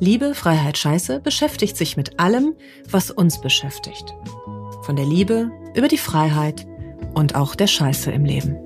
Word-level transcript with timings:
Liebe, 0.00 0.34
Freiheit, 0.34 0.78
Scheiße 0.78 1.20
beschäftigt 1.20 1.76
sich 1.76 1.96
mit 1.96 2.20
allem, 2.20 2.54
was 2.90 3.10
uns 3.10 3.40
beschäftigt. 3.40 4.14
Von 4.82 4.96
der 4.96 5.06
Liebe 5.06 5.50
über 5.74 5.88
die 5.88 5.98
Freiheit 5.98 6.66
und 7.14 7.34
auch 7.34 7.54
der 7.54 7.66
Scheiße 7.66 8.10
im 8.10 8.24
Leben. 8.24 8.56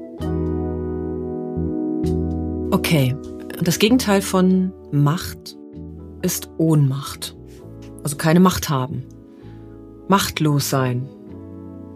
Okay, 2.71 3.17
das 3.63 3.79
Gegenteil 3.79 4.23
von 4.23 4.73
Macht 4.91 5.57
ist 6.23 6.51
Ohnmacht. 6.59 7.37
Also 8.03 8.17
keine 8.17 8.41
Macht 8.41 8.69
haben. 8.69 9.05
Machtlos 10.09 10.71
sein. 10.71 11.09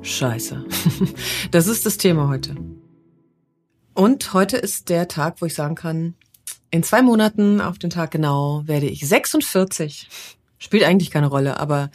Scheiße. 0.02 0.64
Das 1.50 1.66
ist 1.66 1.86
das 1.86 1.98
Thema 1.98 2.28
heute. 2.28 2.54
Und 3.94 4.32
heute 4.32 4.56
ist 4.56 4.88
der 4.88 5.08
Tag, 5.08 5.40
wo 5.40 5.46
ich 5.46 5.54
sagen 5.54 5.74
kann, 5.74 6.14
in 6.72 6.82
zwei 6.82 7.02
Monaten 7.02 7.60
auf 7.60 7.78
den 7.78 7.90
Tag 7.90 8.10
genau 8.10 8.62
werde 8.66 8.86
ich 8.86 9.06
46. 9.06 10.08
Spielt 10.58 10.84
eigentlich 10.84 11.10
keine 11.10 11.28
Rolle, 11.28 11.60
aber 11.60 11.90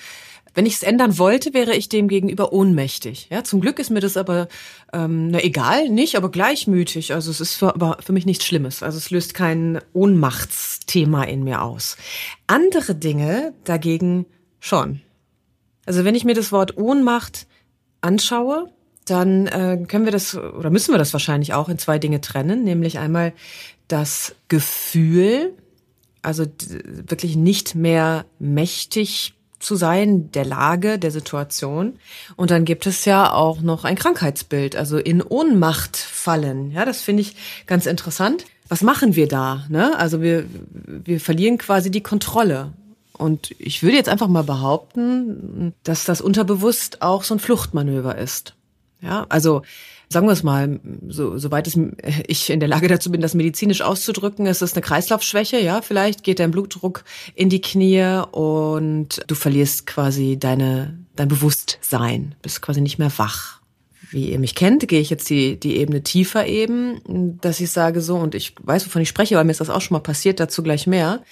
wenn 0.53 0.65
ich 0.65 0.75
es 0.75 0.83
ändern 0.83 1.17
wollte, 1.17 1.53
wäre 1.53 1.75
ich 1.75 1.89
dem 1.89 2.07
gegenüber 2.07 2.53
ohnmächtig. 2.53 3.27
Ja, 3.29 3.43
zum 3.43 3.59
Glück 3.59 3.79
ist 3.79 3.89
mir 3.89 3.99
das 3.99 4.17
aber 4.17 4.47
ähm, 4.93 5.29
na, 5.29 5.43
egal, 5.43 5.89
nicht, 5.89 6.15
aber 6.15 6.31
gleichmütig. 6.31 7.13
Also 7.13 7.31
es 7.31 7.41
ist 7.41 7.55
für, 7.55 7.73
aber 7.73 7.97
für 8.03 8.13
mich 8.13 8.25
nichts 8.25 8.45
Schlimmes. 8.45 8.81
Also 8.83 8.97
es 8.97 9.09
löst 9.09 9.33
kein 9.33 9.79
Ohnmachtsthema 9.93 11.23
in 11.23 11.43
mir 11.43 11.61
aus. 11.61 11.97
Andere 12.45 12.95
Dinge 12.95 13.53
dagegen 13.65 14.25
schon. 14.59 15.01
Also 15.85 16.05
wenn 16.05 16.15
ich 16.15 16.23
mir 16.23 16.35
das 16.35 16.51
Wort 16.51 16.77
Ohnmacht 16.77 17.47
anschaue, 18.01 18.71
dann 19.09 19.47
äh, 19.47 19.83
können 19.87 20.05
wir 20.05 20.11
das 20.11 20.35
oder 20.35 20.69
müssen 20.69 20.93
wir 20.93 20.97
das 20.97 21.13
wahrscheinlich 21.13 21.53
auch 21.53 21.69
in 21.69 21.77
zwei 21.77 21.99
Dinge 21.99 22.21
trennen, 22.21 22.63
nämlich 22.63 22.99
einmal 22.99 23.33
das 23.87 24.35
Gefühl, 24.47 25.53
also 26.21 26.45
wirklich 27.07 27.35
nicht 27.35 27.75
mehr 27.75 28.25
mächtig 28.39 29.33
zu 29.59 29.75
sein 29.75 30.31
der 30.31 30.45
Lage, 30.45 30.99
der 30.99 31.11
Situation. 31.11 31.97
Und 32.35 32.51
dann 32.51 32.65
gibt 32.65 32.85
es 32.85 33.05
ja 33.05 33.31
auch 33.31 33.61
noch 33.61 33.85
ein 33.85 33.95
Krankheitsbild, 33.95 34.75
also 34.75 34.97
in 34.97 35.21
Ohnmacht 35.21 35.97
fallen. 35.97 36.71
Ja, 36.71 36.85
das 36.85 37.01
finde 37.01 37.21
ich 37.21 37.35
ganz 37.65 37.85
interessant. 37.85 38.45
Was 38.67 38.81
machen 38.81 39.15
wir 39.15 39.27
da? 39.27 39.65
Ne? 39.69 39.97
Also 39.97 40.21
wir, 40.21 40.45
wir 40.73 41.19
verlieren 41.19 41.57
quasi 41.57 41.89
die 41.89 42.03
Kontrolle. 42.03 42.73
Und 43.13 43.55
ich 43.57 43.81
würde 43.81 43.97
jetzt 43.97 44.09
einfach 44.09 44.27
mal 44.27 44.43
behaupten, 44.43 45.73
dass 45.83 46.05
das 46.05 46.21
unterbewusst 46.21 47.01
auch 47.01 47.23
so 47.23 47.33
ein 47.33 47.39
Fluchtmanöver 47.39 48.17
ist. 48.17 48.56
Ja, 49.01 49.25
also 49.29 49.61
sagen 50.09 50.27
wir 50.27 50.33
es 50.33 50.43
mal, 50.43 50.79
so, 51.07 51.37
soweit 51.37 51.67
es, 51.67 51.77
ich 52.27 52.49
in 52.49 52.59
der 52.59 52.69
Lage 52.69 52.87
dazu 52.87 53.11
bin, 53.11 53.21
das 53.21 53.33
medizinisch 53.33 53.81
auszudrücken, 53.81 54.45
ist 54.45 54.61
es 54.61 54.73
eine 54.73 54.81
Kreislaufschwäche, 54.81 55.59
ja, 55.59 55.81
vielleicht 55.81 56.23
geht 56.23 56.39
dein 56.39 56.51
Blutdruck 56.51 57.03
in 57.35 57.49
die 57.49 57.61
Knie 57.61 58.23
und 58.31 59.21
du 59.27 59.35
verlierst 59.35 59.85
quasi 59.85 60.37
deine, 60.39 60.97
dein 61.15 61.27
Bewusstsein, 61.27 62.35
bist 62.41 62.61
quasi 62.61 62.81
nicht 62.81 62.99
mehr 62.99 63.11
wach. 63.17 63.57
Wie 64.09 64.31
ihr 64.31 64.39
mich 64.39 64.55
kennt, 64.55 64.87
gehe 64.87 65.01
ich 65.01 65.09
jetzt 65.09 65.29
die, 65.29 65.59
die 65.59 65.75
Ebene 65.75 66.01
tiefer 66.01 66.47
eben, 66.47 67.01
dass 67.41 67.59
ich 67.59 67.71
sage 67.71 68.01
so, 68.01 68.15
und 68.15 68.35
ich 68.35 68.55
weiß, 68.61 68.85
wovon 68.85 69.01
ich 69.01 69.09
spreche, 69.09 69.35
weil 69.35 69.43
mir 69.43 69.51
ist 69.51 69.59
das 69.59 69.69
auch 69.69 69.81
schon 69.81 69.95
mal 69.95 70.01
passiert, 70.01 70.39
dazu 70.39 70.63
gleich 70.63 70.87
mehr, 70.87 71.23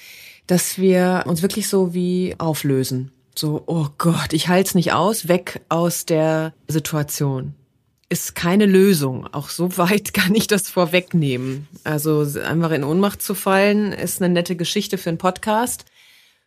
dass 0.47 0.78
wir 0.78 1.23
uns 1.25 1.41
wirklich 1.41 1.69
so 1.69 1.94
wie 1.94 2.35
auflösen. 2.38 3.12
So, 3.34 3.63
oh 3.66 3.88
Gott, 3.97 4.34
ich 4.34 4.50
halte 4.50 4.68
es 4.68 4.75
nicht 4.75 4.91
aus, 4.91 5.29
weg 5.29 5.62
aus 5.69 6.06
der 6.06 6.53
Situation. 6.68 7.53
Ist 8.15 8.33
keine 8.33 8.65
Lösung. 8.65 9.27
Auch 9.33 9.49
so 9.49 9.77
weit 9.77 10.13
kann 10.13 10.33
ich 10.35 10.47
das 10.47 10.69
vorwegnehmen. 10.69 11.67
Also 11.83 12.25
einfach 12.45 12.71
in 12.71 12.85
Ohnmacht 12.85 13.21
zu 13.21 13.35
fallen, 13.35 13.91
ist 13.91 14.21
eine 14.21 14.33
nette 14.33 14.55
Geschichte 14.55 14.97
für 14.97 15.09
einen 15.09 15.17
Podcast. 15.17 15.83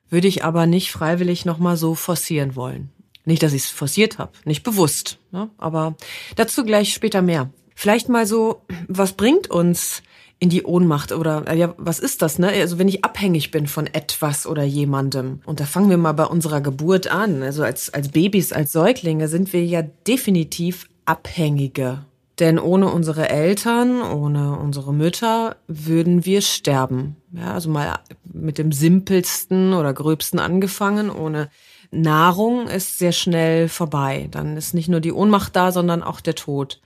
Würde 0.08 0.28
ich 0.28 0.44
aber 0.44 0.64
nicht 0.64 0.90
freiwillig 0.90 1.44
nochmal 1.44 1.76
so 1.76 1.94
forcieren 1.94 2.56
wollen. 2.56 2.88
Nicht, 3.26 3.42
dass 3.42 3.52
ich 3.52 3.64
es 3.64 3.68
forciert 3.68 4.16
habe, 4.16 4.32
nicht 4.46 4.62
bewusst. 4.62 5.18
Ne? 5.30 5.50
Aber 5.58 5.94
dazu 6.36 6.64
gleich 6.64 6.94
später 6.94 7.20
mehr. 7.20 7.50
Vielleicht 7.74 8.08
mal 8.08 8.26
so, 8.26 8.62
was 8.86 9.12
bringt 9.12 9.50
uns 9.50 10.02
in 10.38 10.48
die 10.48 10.62
Ohnmacht 10.62 11.12
oder 11.12 11.46
äh, 11.48 11.58
ja, 11.58 11.74
was 11.76 11.98
ist 11.98 12.22
das, 12.22 12.38
ne? 12.38 12.48
Also 12.48 12.78
wenn 12.78 12.88
ich 12.88 13.04
abhängig 13.04 13.50
bin 13.50 13.66
von 13.66 13.86
etwas 13.86 14.46
oder 14.46 14.62
jemandem. 14.62 15.42
Und 15.44 15.60
da 15.60 15.66
fangen 15.66 15.90
wir 15.90 15.98
mal 15.98 16.12
bei 16.12 16.24
unserer 16.24 16.62
Geburt 16.62 17.08
an. 17.08 17.42
Also 17.42 17.62
als, 17.62 17.92
als 17.92 18.08
Babys, 18.08 18.54
als 18.54 18.72
Säuglinge 18.72 19.28
sind 19.28 19.52
wir 19.52 19.66
ja 19.66 19.82
definitiv 19.82 20.86
Abhängige. 21.08 22.04
Denn 22.38 22.58
ohne 22.58 22.88
unsere 22.92 23.30
Eltern, 23.30 24.02
ohne 24.02 24.58
unsere 24.58 24.92
Mütter 24.92 25.56
würden 25.66 26.24
wir 26.24 26.40
sterben. 26.40 27.16
Ja, 27.32 27.54
also 27.54 27.68
mal 27.68 27.98
mit 28.32 28.58
dem 28.58 28.70
simpelsten 28.70 29.72
oder 29.72 29.92
gröbsten 29.92 30.38
angefangen. 30.38 31.10
Ohne 31.10 31.48
Nahrung 31.90 32.68
ist 32.68 32.98
sehr 32.98 33.12
schnell 33.12 33.68
vorbei. 33.68 34.28
Dann 34.30 34.56
ist 34.56 34.74
nicht 34.74 34.88
nur 34.88 35.00
die 35.00 35.12
Ohnmacht 35.12 35.56
da, 35.56 35.72
sondern 35.72 36.02
auch 36.02 36.20
der 36.20 36.34
Tod. 36.34 36.80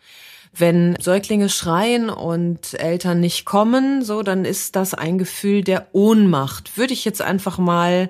Wenn 0.54 0.96
Säuglinge 1.00 1.48
schreien 1.48 2.08
und 2.08 2.74
Eltern 2.74 3.20
nicht 3.20 3.44
kommen, 3.44 4.02
so, 4.02 4.22
dann 4.22 4.44
ist 4.44 4.76
das 4.76 4.94
ein 4.94 5.18
Gefühl 5.18 5.64
der 5.64 5.88
Ohnmacht. 5.92 6.78
Würde 6.78 6.92
ich 6.92 7.04
jetzt 7.04 7.22
einfach 7.22 7.58
mal 7.58 8.08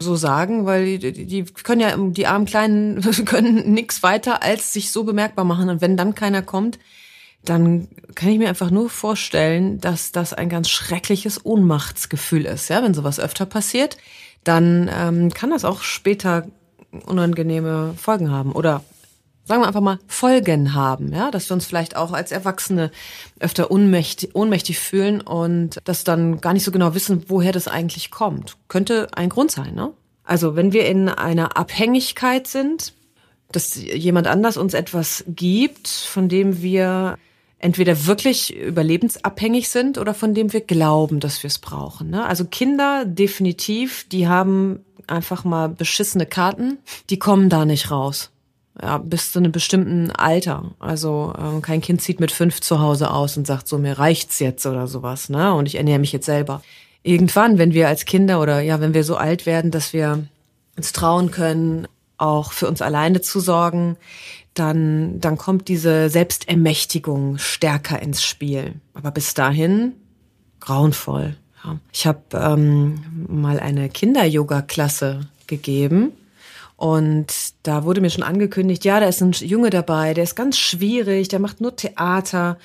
so 0.00 0.16
sagen, 0.16 0.64
weil 0.64 0.98
die, 0.98 1.26
die 1.26 1.44
können 1.44 1.80
ja, 1.80 1.96
die 1.96 2.26
armen 2.26 2.46
Kleinen 2.46 3.00
können 3.24 3.72
nichts 3.72 4.02
weiter 4.02 4.42
als 4.42 4.72
sich 4.72 4.90
so 4.90 5.04
bemerkbar 5.04 5.44
machen. 5.44 5.68
Und 5.68 5.80
wenn 5.80 5.96
dann 5.96 6.14
keiner 6.14 6.42
kommt, 6.42 6.78
dann 7.44 7.88
kann 8.14 8.30
ich 8.30 8.38
mir 8.38 8.48
einfach 8.48 8.70
nur 8.70 8.90
vorstellen, 8.90 9.80
dass 9.80 10.12
das 10.12 10.32
ein 10.32 10.48
ganz 10.48 10.68
schreckliches 10.68 11.44
Ohnmachtsgefühl 11.44 12.44
ist. 12.44 12.68
Ja, 12.68 12.82
wenn 12.82 12.94
sowas 12.94 13.20
öfter 13.20 13.46
passiert, 13.46 13.96
dann 14.44 14.90
ähm, 14.92 15.32
kann 15.32 15.50
das 15.50 15.64
auch 15.64 15.82
später 15.82 16.46
unangenehme 17.06 17.94
Folgen 17.96 18.30
haben 18.30 18.52
oder 18.52 18.82
sagen 19.48 19.62
wir 19.62 19.66
einfach 19.66 19.80
mal, 19.80 19.98
Folgen 20.06 20.74
haben, 20.74 21.12
ja, 21.12 21.30
dass 21.30 21.50
wir 21.50 21.54
uns 21.54 21.64
vielleicht 21.64 21.96
auch 21.96 22.12
als 22.12 22.30
Erwachsene 22.30 22.90
öfter 23.40 23.70
ohnmächtig, 23.70 24.34
ohnmächtig 24.34 24.78
fühlen 24.78 25.22
und 25.22 25.78
das 25.84 26.04
dann 26.04 26.40
gar 26.40 26.52
nicht 26.52 26.64
so 26.64 26.70
genau 26.70 26.94
wissen, 26.94 27.24
woher 27.28 27.52
das 27.52 27.66
eigentlich 27.66 28.10
kommt. 28.10 28.56
Könnte 28.68 29.08
ein 29.14 29.30
Grund 29.30 29.50
sein, 29.50 29.74
ne? 29.74 29.92
Also 30.22 30.54
wenn 30.56 30.74
wir 30.74 30.86
in 30.86 31.08
einer 31.08 31.56
Abhängigkeit 31.56 32.46
sind, 32.46 32.92
dass 33.50 33.76
jemand 33.76 34.26
anders 34.26 34.58
uns 34.58 34.74
etwas 34.74 35.24
gibt, 35.26 35.88
von 35.88 36.28
dem 36.28 36.60
wir 36.60 37.16
entweder 37.58 38.04
wirklich 38.06 38.54
überlebensabhängig 38.54 39.70
sind 39.70 39.96
oder 39.96 40.12
von 40.12 40.34
dem 40.34 40.52
wir 40.52 40.60
glauben, 40.60 41.18
dass 41.18 41.42
wir 41.42 41.48
es 41.48 41.58
brauchen. 41.58 42.10
Ne? 42.10 42.26
Also 42.26 42.44
Kinder 42.44 43.06
definitiv, 43.06 44.06
die 44.12 44.28
haben 44.28 44.84
einfach 45.06 45.44
mal 45.44 45.70
beschissene 45.70 46.26
Karten, 46.26 46.76
die 47.08 47.18
kommen 47.18 47.48
da 47.48 47.64
nicht 47.64 47.90
raus 47.90 48.30
ja, 48.80 48.98
bis 48.98 49.32
zu 49.32 49.38
einem 49.38 49.52
bestimmten 49.52 50.10
Alter. 50.10 50.70
Also 50.78 51.34
ähm, 51.38 51.62
kein 51.62 51.80
Kind 51.80 52.00
zieht 52.00 52.20
mit 52.20 52.32
fünf 52.32 52.60
zu 52.60 52.80
Hause 52.80 53.10
aus 53.10 53.36
und 53.36 53.46
sagt 53.46 53.68
so, 53.68 53.78
mir 53.78 53.98
reicht's 53.98 54.38
jetzt 54.38 54.66
oder 54.66 54.86
sowas, 54.86 55.28
ne? 55.28 55.54
Und 55.54 55.66
ich 55.66 55.76
ernähre 55.76 55.98
mich 55.98 56.12
jetzt 56.12 56.26
selber. 56.26 56.62
Irgendwann, 57.02 57.58
wenn 57.58 57.74
wir 57.74 57.88
als 57.88 58.04
Kinder 58.04 58.40
oder 58.40 58.60
ja, 58.60 58.80
wenn 58.80 58.94
wir 58.94 59.04
so 59.04 59.16
alt 59.16 59.46
werden, 59.46 59.70
dass 59.70 59.92
wir 59.92 60.24
uns 60.76 60.92
trauen 60.92 61.30
können, 61.30 61.88
auch 62.16 62.52
für 62.52 62.68
uns 62.68 62.82
alleine 62.82 63.20
zu 63.20 63.40
sorgen, 63.40 63.96
dann, 64.54 65.20
dann 65.20 65.38
kommt 65.38 65.68
diese 65.68 66.08
Selbstermächtigung 66.08 67.38
stärker 67.38 68.00
ins 68.02 68.22
Spiel. 68.22 68.74
Aber 68.94 69.10
bis 69.10 69.34
dahin 69.34 69.92
grauenvoll. 70.60 71.36
Ja. 71.64 71.78
Ich 71.92 72.06
habe 72.06 72.20
ähm, 72.34 73.26
mal 73.28 73.60
eine 73.60 73.88
Kinder-Yoga-Klasse 73.88 75.20
gegeben 75.46 76.12
und 76.78 77.26
da 77.64 77.82
wurde 77.82 78.00
mir 78.00 78.08
schon 78.08 78.22
angekündigt, 78.22 78.84
ja, 78.84 79.00
da 79.00 79.06
ist 79.06 79.20
ein 79.20 79.32
Junge 79.32 79.68
dabei, 79.70 80.14
der 80.14 80.22
ist 80.22 80.36
ganz 80.36 80.56
schwierig, 80.56 81.26
der 81.26 81.40
macht 81.40 81.60
nur 81.60 81.74
Theater. 81.74 82.56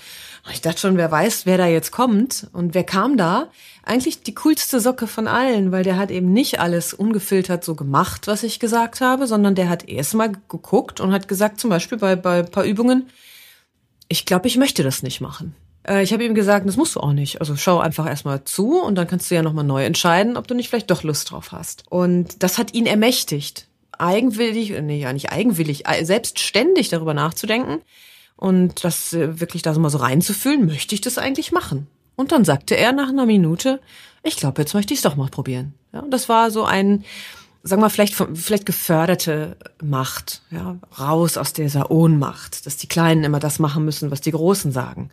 Ich 0.51 0.61
dachte 0.61 0.81
schon, 0.81 0.97
wer 0.97 1.09
weiß, 1.09 1.47
wer 1.47 1.57
da 1.57 1.65
jetzt 1.65 1.91
kommt. 1.91 2.47
Und 2.53 2.75
wer 2.75 2.83
kam 2.83 3.17
da? 3.17 3.49
Eigentlich 3.81 4.21
die 4.21 4.35
coolste 4.35 4.79
Socke 4.79 5.07
von 5.07 5.27
allen, 5.27 5.71
weil 5.71 5.83
der 5.83 5.97
hat 5.97 6.11
eben 6.11 6.31
nicht 6.31 6.59
alles 6.59 6.93
ungefiltert 6.93 7.63
so 7.63 7.73
gemacht, 7.73 8.27
was 8.27 8.43
ich 8.43 8.59
gesagt 8.59 9.01
habe, 9.01 9.25
sondern 9.25 9.55
der 9.55 9.67
hat 9.67 9.89
erst 9.89 10.13
mal 10.13 10.31
geguckt 10.47 10.99
und 10.99 11.11
hat 11.11 11.27
gesagt, 11.27 11.59
zum 11.59 11.71
Beispiel 11.71 11.97
bei, 11.97 12.15
bei 12.15 12.41
ein 12.41 12.51
paar 12.51 12.65
Übungen, 12.65 13.09
ich 14.09 14.27
glaube, 14.27 14.45
ich 14.45 14.57
möchte 14.57 14.83
das 14.83 15.01
nicht 15.01 15.21
machen. 15.21 15.55
Äh, 15.87 16.03
ich 16.03 16.13
habe 16.13 16.23
ihm 16.23 16.35
gesagt, 16.35 16.67
das 16.67 16.77
musst 16.77 16.97
du 16.97 16.99
auch 16.99 17.13
nicht. 17.13 17.39
Also 17.39 17.55
schau 17.55 17.79
einfach 17.79 18.05
erstmal 18.05 18.43
zu 18.43 18.79
und 18.79 18.93
dann 18.93 19.07
kannst 19.07 19.31
du 19.31 19.35
ja 19.35 19.41
nochmal 19.41 19.65
neu 19.65 19.83
entscheiden, 19.83 20.37
ob 20.37 20.47
du 20.47 20.53
nicht 20.53 20.69
vielleicht 20.69 20.91
doch 20.91 21.01
Lust 21.01 21.31
drauf 21.31 21.51
hast. 21.51 21.85
Und 21.89 22.43
das 22.43 22.59
hat 22.59 22.75
ihn 22.75 22.85
ermächtigt, 22.85 23.65
eigenwillig, 24.03 24.73
nee, 24.81 24.99
ja 24.99 25.13
nicht 25.13 25.31
eigenwillig, 25.31 25.83
selbstständig 26.01 26.89
darüber 26.89 27.13
nachzudenken 27.13 27.81
und 28.35 28.83
das 28.83 29.13
äh, 29.13 29.39
wirklich 29.39 29.61
da 29.61 29.73
so 29.73 29.79
mal 29.79 29.89
so 29.89 29.99
reinzufühlen, 29.99 30.65
möchte 30.65 30.95
ich 30.95 31.01
das 31.01 31.17
eigentlich 31.17 31.51
machen? 31.51 31.87
Und 32.15 32.31
dann 32.31 32.45
sagte 32.45 32.75
er 32.75 32.91
nach 32.91 33.09
einer 33.09 33.25
Minute, 33.25 33.79
ich 34.21 34.35
glaube, 34.35 34.61
jetzt 34.61 34.73
möchte 34.73 34.93
ich 34.93 34.99
es 34.99 35.03
doch 35.03 35.15
mal 35.15 35.29
probieren. 35.29 35.73
Ja, 35.93 36.01
und 36.01 36.11
das 36.11 36.29
war 36.29 36.51
so 36.51 36.63
ein, 36.63 37.03
sagen 37.63 37.81
wir 37.81 37.89
vielleicht 37.89 38.15
vielleicht 38.15 38.65
geförderte 38.65 39.57
Macht, 39.81 40.41
ja, 40.51 40.77
raus 40.99 41.37
aus 41.37 41.53
dieser 41.53 41.89
Ohnmacht, 41.89 42.65
dass 42.65 42.77
die 42.77 42.87
Kleinen 42.87 43.23
immer 43.23 43.39
das 43.39 43.59
machen 43.59 43.85
müssen, 43.85 44.11
was 44.11 44.21
die 44.21 44.31
Großen 44.31 44.71
sagen. 44.71 45.09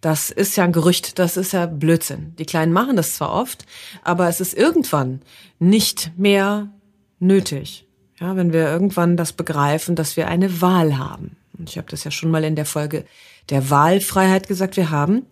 Das 0.00 0.30
ist 0.30 0.56
ja 0.56 0.64
ein 0.64 0.72
Gerücht, 0.72 1.18
das 1.18 1.36
ist 1.36 1.52
ja 1.52 1.66
Blödsinn. 1.66 2.34
Die 2.38 2.46
Kleinen 2.46 2.72
machen 2.72 2.96
das 2.96 3.16
zwar 3.16 3.32
oft, 3.32 3.66
aber 4.02 4.28
es 4.28 4.40
ist 4.40 4.54
irgendwann 4.54 5.20
nicht 5.58 6.12
mehr 6.16 6.70
nötig. 7.18 7.86
Ja, 8.20 8.36
wenn 8.36 8.52
wir 8.52 8.70
irgendwann 8.70 9.16
das 9.16 9.32
begreifen, 9.32 9.96
dass 9.96 10.16
wir 10.16 10.28
eine 10.28 10.60
Wahl 10.60 10.98
haben. 10.98 11.36
Und 11.58 11.70
ich 11.70 11.78
habe 11.78 11.88
das 11.90 12.04
ja 12.04 12.10
schon 12.10 12.30
mal 12.30 12.44
in 12.44 12.54
der 12.54 12.66
Folge 12.66 13.04
der 13.48 13.70
Wahlfreiheit 13.70 14.46
gesagt, 14.46 14.76
wir 14.76 14.90
haben 14.90 15.26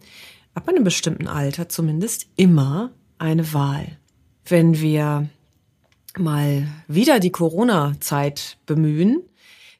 ab 0.54 0.68
einem 0.68 0.84
bestimmten 0.84 1.28
Alter 1.28 1.68
zumindest 1.68 2.26
immer 2.36 2.90
eine 3.18 3.52
Wahl. 3.52 3.98
Wenn 4.46 4.80
wir 4.80 5.28
mal 6.16 6.66
wieder 6.88 7.20
die 7.20 7.30
Corona-Zeit 7.30 8.56
bemühen, 8.66 9.22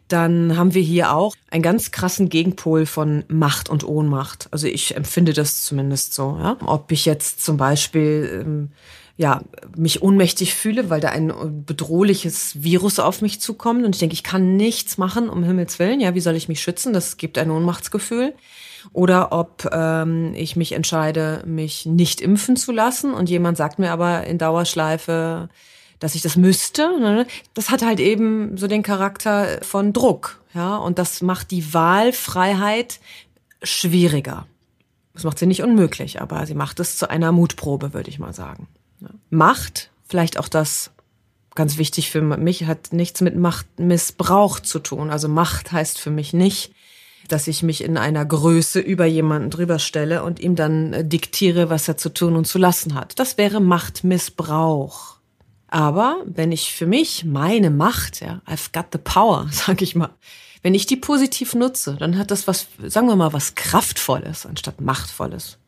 dann 0.09 0.57
haben 0.57 0.75
wir 0.75 0.83
hier 0.83 1.13
auch 1.13 1.35
einen 1.51 1.63
ganz 1.63 1.91
krassen 1.91 2.29
Gegenpol 2.29 2.87
von 2.87 3.25
Macht 3.29 3.69
und 3.69 3.85
Ohnmacht. 3.85 4.49
Also 4.51 4.67
ich 4.67 4.97
empfinde 4.97 5.33
das 5.33 5.65
zumindest 5.65 6.15
so. 6.15 6.39
Ja? 6.39 6.57
Ob 6.65 6.91
ich 6.93 7.05
jetzt 7.05 7.45
zum 7.45 7.57
Beispiel 7.57 8.43
ähm, 8.43 8.71
ja 9.19 9.43
mich 9.77 10.01
ohnmächtig 10.01 10.55
fühle, 10.55 10.91
weil 10.91 11.01
da 11.01 11.09
ein 11.09 11.65
bedrohliches 11.67 12.63
Virus 12.63 13.01
auf 13.01 13.21
mich 13.21 13.41
zukommt 13.41 13.85
und 13.85 13.95
ich 13.95 13.99
denke, 13.99 14.15
ich 14.15 14.23
kann 14.23 14.57
nichts 14.57 14.97
machen, 14.97 15.29
um 15.29 15.43
Himmels 15.43 15.81
willen. 15.81 16.01
Ja, 16.01 16.15
wie 16.15 16.21
soll 16.21 16.37
ich 16.37 16.49
mich 16.49 16.63
schützen? 16.63 16.93
Das 16.93 17.17
gibt 17.17 17.37
ein 17.37 17.51
Ohnmachtsgefühl. 17.51 18.33
Oder 18.93 19.33
ob 19.33 19.69
ähm, 19.73 20.33
ich 20.37 20.55
mich 20.55 20.71
entscheide, 20.71 21.43
mich 21.45 21.85
nicht 21.85 22.21
impfen 22.21 22.55
zu 22.57 22.71
lassen 22.71 23.13
und 23.13 23.29
jemand 23.29 23.57
sagt 23.57 23.81
mir 23.81 23.91
aber 23.91 24.25
in 24.25 24.39
Dauerschleife, 24.39 25.49
dass 25.99 26.15
ich 26.15 26.23
das 26.23 26.37
müsste. 26.37 27.01
Ne? 27.01 27.27
Das 27.55 27.71
hat 27.71 27.85
halt 27.85 27.99
eben 27.99 28.57
so 28.57 28.69
den 28.69 28.85
Charakter 28.85 29.59
von 29.63 29.93
Druck, 29.93 30.41
ja, 30.55 30.77
und 30.77 31.01
das 31.01 31.23
macht 31.23 31.51
die 31.51 31.75
Wahlfreiheit 31.75 33.01
schwieriger. 33.65 34.47
Das 35.13 35.25
macht 35.25 35.41
sie 35.41 35.47
nicht 35.47 35.65
unmöglich, 35.65 36.23
aber 36.23 36.47
sie 36.47 36.55
macht 36.55 36.79
es 36.79 36.97
zu 36.97 37.11
einer 37.11 37.33
Mutprobe, 37.33 37.93
würde 37.93 38.11
ich 38.11 38.21
mal 38.21 38.33
sagen. 38.33 38.69
Macht, 39.31 39.91
vielleicht 40.09 40.39
auch 40.39 40.49
das 40.49 40.91
ganz 41.55 41.77
wichtig 41.77 42.11
für 42.11 42.23
mich, 42.23 42.67
hat 42.67 42.93
nichts 42.93 43.21
mit 43.21 43.37
Machtmissbrauch 43.37 44.61
zu 44.61 44.79
tun. 44.79 45.11
Also 45.11 45.29
Macht 45.29 45.73
heißt 45.73 45.99
für 45.99 46.11
mich 46.11 46.33
nicht, 46.33 46.73
dass 47.27 47.49
ich 47.49 47.63
mich 47.63 47.83
in 47.83 47.97
einer 47.97 48.25
Größe 48.25 48.81
über 48.81 49.07
jemanden 49.07 49.51
drüber 49.51 49.79
stelle 49.79 50.23
und 50.23 50.41
ihm 50.41 50.57
dann 50.57 50.93
äh, 50.93 51.05
diktiere, 51.05 51.69
was 51.69 51.89
er 51.89 51.97
zu 51.97 52.09
tun 52.11 52.37
und 52.37 52.47
zu 52.47 52.59
lassen 52.59 52.95
hat. 52.95 53.19
Das 53.19 53.39
wäre 53.39 53.61
Machtmissbrauch. 53.61 55.17
Aber 55.67 56.23
wenn 56.25 56.53
ich 56.53 56.73
für 56.73 56.87
mich 56.87 57.25
meine 57.25 57.71
Macht, 57.71 58.21
ja, 58.21 58.41
I've 58.47 58.73
got 58.73 58.87
the 58.93 58.99
power, 58.99 59.49
sag 59.53 59.83
ich 59.83 59.95
mal, 59.95 60.11
wenn 60.63 60.75
ich 60.75 60.87
die 60.87 60.97
positiv 60.97 61.55
nutze, 61.55 61.97
dann 61.97 62.19
hat 62.19 62.31
das 62.31 62.47
was, 62.47 62.69
sagen 62.87 63.07
wir 63.07 63.17
mal, 63.17 63.33
was 63.33 63.55
Kraftvolles 63.55 64.47
anstatt 64.47 64.81
Machtvolles. 64.81 65.59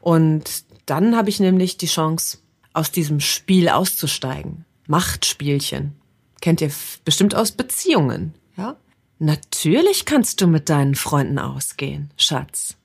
Und 0.00 0.64
dann 0.86 1.16
habe 1.16 1.30
ich 1.30 1.40
nämlich 1.40 1.76
die 1.76 1.86
Chance, 1.86 2.38
aus 2.76 2.90
diesem 2.90 3.20
Spiel 3.20 3.68
auszusteigen. 3.68 4.64
Machtspielchen. 4.86 5.96
Kennt 6.40 6.60
ihr 6.60 6.70
bestimmt 7.04 7.34
aus 7.34 7.52
Beziehungen, 7.52 8.34
ja? 8.56 8.76
Natürlich 9.18 10.04
kannst 10.04 10.42
du 10.42 10.46
mit 10.46 10.68
deinen 10.68 10.94
Freunden 10.94 11.38
ausgehen, 11.38 12.10
Schatz. 12.18 12.76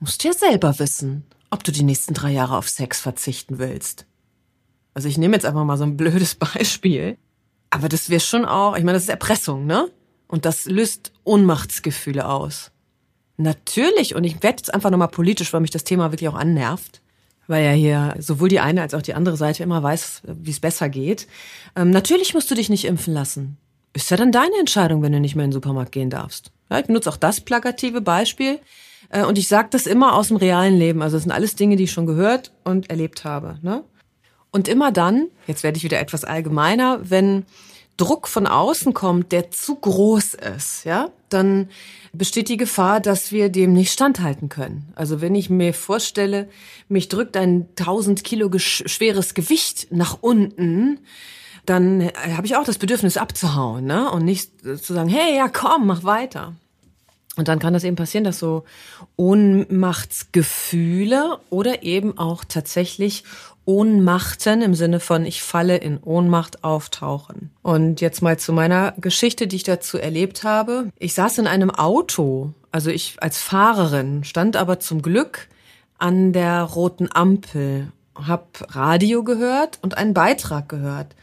Musst 0.00 0.24
ja 0.24 0.32
selber 0.32 0.80
wissen, 0.80 1.24
ob 1.50 1.62
du 1.62 1.70
die 1.70 1.84
nächsten 1.84 2.12
drei 2.12 2.32
Jahre 2.32 2.56
auf 2.56 2.68
Sex 2.68 3.00
verzichten 3.00 3.58
willst. 3.58 4.06
Also 4.94 5.08
ich 5.08 5.16
nehme 5.16 5.34
jetzt 5.34 5.46
einfach 5.46 5.64
mal 5.64 5.76
so 5.76 5.84
ein 5.84 5.96
blödes 5.96 6.34
Beispiel. 6.54 7.18
Aber 7.70 7.88
das 7.88 8.10
wäre 8.10 8.20
schon 8.20 8.44
auch, 8.44 8.76
ich 8.76 8.82
meine, 8.82 8.96
das 8.96 9.04
ist 9.04 9.08
Erpressung, 9.10 9.64
ne? 9.64 9.90
Und 10.26 10.44
das 10.44 10.64
löst 10.64 11.12
Ohnmachtsgefühle 11.24 12.26
aus. 12.26 12.72
Natürlich, 13.36 14.14
und 14.14 14.24
ich 14.24 14.42
werde 14.42 14.56
jetzt 14.56 14.74
einfach 14.74 14.90
nochmal 14.90 15.08
politisch, 15.08 15.52
weil 15.52 15.60
mich 15.60 15.70
das 15.70 15.84
Thema 15.84 16.10
wirklich 16.10 16.28
auch 16.28 16.34
annervt, 16.34 17.01
weil 17.46 17.64
ja 17.64 17.72
hier 17.72 18.14
sowohl 18.18 18.48
die 18.48 18.60
eine 18.60 18.82
als 18.82 18.94
auch 18.94 19.02
die 19.02 19.14
andere 19.14 19.36
Seite 19.36 19.62
immer 19.62 19.82
weiß, 19.82 20.22
wie 20.24 20.50
es 20.50 20.60
besser 20.60 20.88
geht. 20.88 21.26
Ähm, 21.76 21.90
natürlich 21.90 22.34
musst 22.34 22.50
du 22.50 22.54
dich 22.54 22.68
nicht 22.68 22.84
impfen 22.84 23.14
lassen. 23.14 23.56
Ist 23.92 24.10
ja 24.10 24.16
dann 24.16 24.32
deine 24.32 24.58
Entscheidung, 24.58 25.02
wenn 25.02 25.12
du 25.12 25.20
nicht 25.20 25.34
mehr 25.34 25.44
in 25.44 25.50
den 25.50 25.54
Supermarkt 25.54 25.92
gehen 25.92 26.10
darfst. 26.10 26.50
Ja, 26.70 26.78
ich 26.78 26.86
benutze 26.86 27.10
auch 27.10 27.16
das 27.16 27.40
plakative 27.40 28.00
Beispiel. 28.00 28.58
Äh, 29.10 29.24
und 29.24 29.38
ich 29.38 29.48
sage 29.48 29.68
das 29.70 29.86
immer 29.86 30.14
aus 30.14 30.28
dem 30.28 30.38
realen 30.38 30.76
Leben. 30.76 31.02
Also 31.02 31.16
es 31.16 31.24
sind 31.24 31.32
alles 31.32 31.56
Dinge, 31.56 31.76
die 31.76 31.84
ich 31.84 31.92
schon 31.92 32.06
gehört 32.06 32.52
und 32.64 32.90
erlebt 32.90 33.24
habe. 33.24 33.58
Ne? 33.62 33.84
Und 34.50 34.68
immer 34.68 34.92
dann, 34.92 35.28
jetzt 35.46 35.62
werde 35.62 35.78
ich 35.78 35.84
wieder 35.84 36.00
etwas 36.00 36.24
allgemeiner, 36.24 37.00
wenn 37.02 37.44
Druck 37.96 38.28
von 38.28 38.46
außen 38.46 38.94
kommt, 38.94 39.32
der 39.32 39.50
zu 39.50 39.76
groß 39.76 40.34
ist, 40.34 40.84
ja, 40.84 41.10
dann 41.32 41.68
besteht 42.12 42.48
die 42.48 42.56
Gefahr, 42.56 43.00
dass 43.00 43.32
wir 43.32 43.48
dem 43.48 43.72
nicht 43.72 43.92
standhalten 43.92 44.48
können. 44.48 44.92
Also 44.94 45.20
wenn 45.20 45.34
ich 45.34 45.50
mir 45.50 45.74
vorstelle, 45.74 46.48
mich 46.88 47.08
drückt 47.08 47.36
ein 47.36 47.68
1000 47.78 48.22
Kilo 48.22 48.50
schweres 48.58 49.34
Gewicht 49.34 49.88
nach 49.90 50.18
unten, 50.20 51.00
dann 51.64 52.10
habe 52.36 52.46
ich 52.46 52.56
auch 52.56 52.64
das 52.64 52.78
Bedürfnis 52.78 53.16
abzuhauen, 53.16 53.84
ne? 53.84 54.10
Und 54.10 54.24
nicht 54.24 54.50
zu 54.60 54.94
sagen, 54.94 55.08
hey, 55.08 55.36
ja, 55.36 55.48
komm, 55.48 55.86
mach 55.86 56.02
weiter. 56.04 56.54
Und 57.36 57.48
dann 57.48 57.60
kann 57.60 57.72
das 57.72 57.84
eben 57.84 57.96
passieren, 57.96 58.24
dass 58.24 58.38
so 58.38 58.64
Ohnmachtsgefühle 59.16 61.38
oder 61.48 61.82
eben 61.82 62.18
auch 62.18 62.44
tatsächlich 62.44 63.24
Ohnmachten 63.64 64.62
im 64.62 64.74
Sinne 64.74 65.00
von 65.00 65.24
ich 65.24 65.42
falle 65.42 65.76
in 65.76 65.98
Ohnmacht 65.98 66.64
auftauchen. 66.64 67.50
Und 67.62 68.00
jetzt 68.00 68.22
mal 68.22 68.38
zu 68.38 68.52
meiner 68.52 68.94
Geschichte, 68.98 69.46
die 69.46 69.56
ich 69.56 69.62
dazu 69.62 69.98
erlebt 69.98 70.44
habe. 70.44 70.90
Ich 70.98 71.14
saß 71.14 71.38
in 71.38 71.46
einem 71.46 71.70
Auto, 71.70 72.52
also 72.70 72.90
ich 72.90 73.16
als 73.20 73.38
Fahrerin, 73.38 74.24
stand 74.24 74.56
aber 74.56 74.80
zum 74.80 75.02
Glück 75.02 75.48
an 75.98 76.32
der 76.32 76.62
roten 76.62 77.08
Ampel, 77.12 77.92
hab 78.14 78.66
Radio 78.74 79.22
gehört 79.22 79.78
und 79.82 79.96
einen 79.96 80.14
Beitrag 80.14 80.68
gehört 80.68 81.14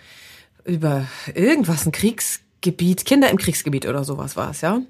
über 0.63 1.05
irgendwas, 1.33 1.85
ein 1.85 1.91
Kriegsgebiet, 1.91 3.05
Kinder 3.05 3.29
im 3.29 3.37
Kriegsgebiet 3.37 3.85
oder 3.85 4.03
sowas 4.03 4.37
war 4.37 4.51
es, 4.51 4.61
ja. 4.61 4.81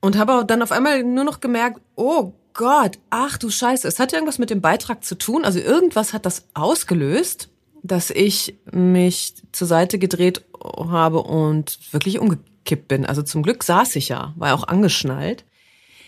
Und 0.00 0.16
habe 0.16 0.44
dann 0.46 0.62
auf 0.62 0.72
einmal 0.72 1.02
nur 1.02 1.24
noch 1.24 1.40
gemerkt, 1.40 1.80
oh 1.96 2.32
Gott, 2.54 2.98
ach 3.10 3.38
du 3.38 3.50
Scheiße, 3.50 3.86
es 3.86 3.98
hat 3.98 4.12
irgendwas 4.12 4.38
mit 4.38 4.50
dem 4.50 4.60
Beitrag 4.60 5.04
zu 5.04 5.16
tun. 5.16 5.44
Also 5.44 5.58
irgendwas 5.58 6.12
hat 6.12 6.26
das 6.26 6.46
ausgelöst, 6.54 7.48
dass 7.82 8.10
ich 8.10 8.58
mich 8.72 9.34
zur 9.52 9.66
Seite 9.66 9.98
gedreht 9.98 10.44
habe 10.62 11.22
und 11.22 11.78
wirklich 11.92 12.18
umgekippt 12.18 12.88
bin. 12.88 13.06
Also 13.06 13.22
zum 13.22 13.42
Glück 13.42 13.64
saß 13.64 13.96
ich 13.96 14.08
ja, 14.08 14.34
war 14.36 14.54
auch 14.54 14.68
angeschnallt. 14.68 15.44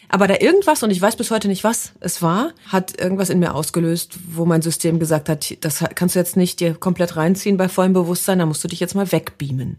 Aber 0.09 0.29
da 0.29 0.35
irgendwas, 0.39 0.83
und 0.83 0.91
ich 0.91 1.01
weiß 1.01 1.17
bis 1.17 1.31
heute 1.31 1.49
nicht, 1.49 1.65
was 1.65 1.95
es 2.01 2.21
war, 2.21 2.53
hat 2.69 3.01
irgendwas 3.01 3.31
in 3.31 3.39
mir 3.39 3.55
ausgelöst, 3.55 4.19
wo 4.29 4.45
mein 4.45 4.61
System 4.61 4.99
gesagt 4.99 5.31
hat, 5.31 5.65
das 5.65 5.83
kannst 5.95 6.15
du 6.15 6.19
jetzt 6.19 6.37
nicht 6.37 6.61
dir 6.61 6.75
komplett 6.75 7.17
reinziehen 7.17 7.57
bei 7.57 7.71
vollem 7.71 7.95
Bewusstsein, 7.95 8.39
da 8.39 8.45
musst 8.45 8.63
du 8.63 8.69
dich 8.69 8.81
jetzt 8.81 8.95
mal 8.95 9.11
wegbeamen. 9.11 9.79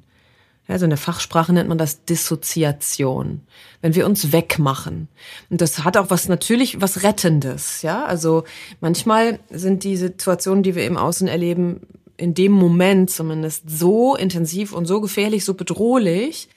Also 0.68 0.86
in 0.86 0.92
der 0.92 0.98
Fachsprache 0.98 1.52
nennt 1.52 1.68
man 1.68 1.78
das 1.78 2.06
Dissoziation. 2.06 3.42
Wenn 3.82 3.96
wir 3.96 4.06
uns 4.06 4.32
wegmachen. 4.32 5.10
Und 5.50 5.60
das 5.60 5.84
hat 5.84 5.98
auch 5.98 6.10
was 6.10 6.30
natürlich 6.30 6.80
was 6.80 7.04
Rettendes, 7.04 7.82
ja. 7.82 8.06
Also 8.06 8.46
manchmal 8.80 9.40
sind 9.50 9.84
die 9.84 9.98
Situationen, 9.98 10.64
die 10.64 10.76
wir 10.76 10.86
im 10.86 10.96
Außen 10.96 11.28
erleben, 11.28 11.82
in 12.16 12.34
dem 12.34 12.54
Moment 12.54 13.10
zumindest 13.10 13.70
so 13.70 14.16
intensiv 14.16 14.72
und 14.72 14.86
so 14.86 15.02
gefährlich, 15.02 15.44
so 15.44 15.54
bedrohlich, 15.54 16.48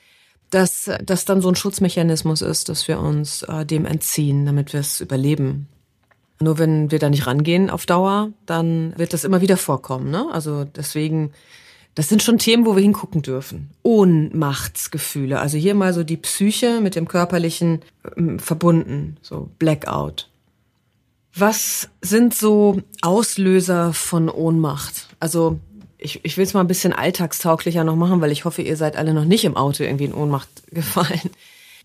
dass 0.50 0.90
das 1.04 1.24
dann 1.24 1.40
so 1.40 1.48
ein 1.48 1.56
Schutzmechanismus 1.56 2.42
ist, 2.42 2.68
dass 2.68 2.86
wir 2.86 3.00
uns 3.00 3.42
äh, 3.42 3.66
dem 3.66 3.84
entziehen, 3.84 4.46
damit 4.46 4.72
wir 4.72 4.80
es 4.80 5.00
überleben. 5.00 5.66
Nur 6.38 6.58
wenn 6.58 6.90
wir 6.90 6.98
da 6.98 7.10
nicht 7.10 7.26
rangehen 7.26 7.70
auf 7.70 7.86
Dauer, 7.86 8.30
dann 8.44 8.96
wird 8.96 9.12
das 9.12 9.24
immer 9.24 9.40
wieder 9.40 9.56
vorkommen. 9.56 10.10
Ne? 10.10 10.28
Also 10.30 10.64
deswegen 10.64 11.32
das 11.96 12.10
sind 12.10 12.22
schon 12.22 12.36
Themen, 12.36 12.66
wo 12.66 12.76
wir 12.76 12.82
hingucken 12.82 13.22
dürfen. 13.22 13.70
Ohnmachtsgefühle. 13.82 15.40
Also 15.40 15.56
hier 15.56 15.74
mal 15.74 15.94
so 15.94 16.04
die 16.04 16.18
Psyche 16.18 16.82
mit 16.82 16.94
dem 16.94 17.08
körperlichen 17.08 17.80
ähm, 18.16 18.38
verbunden. 18.38 19.16
So 19.22 19.48
Blackout. 19.58 20.28
Was 21.34 21.88
sind 22.02 22.34
so 22.34 22.82
Auslöser 23.00 23.94
von 23.94 24.28
Ohnmacht? 24.28 25.08
Also 25.20 25.58
ich, 25.96 26.22
ich 26.22 26.36
will 26.36 26.44
es 26.44 26.52
mal 26.52 26.60
ein 26.60 26.66
bisschen 26.66 26.92
alltagstauglicher 26.92 27.82
noch 27.82 27.96
machen, 27.96 28.20
weil 28.20 28.30
ich 28.30 28.44
hoffe, 28.44 28.60
ihr 28.60 28.76
seid 28.76 28.96
alle 28.96 29.14
noch 29.14 29.24
nicht 29.24 29.46
im 29.46 29.56
Auto 29.56 29.82
irgendwie 29.82 30.04
in 30.04 30.14
Ohnmacht 30.14 30.50
gefallen. 30.70 31.30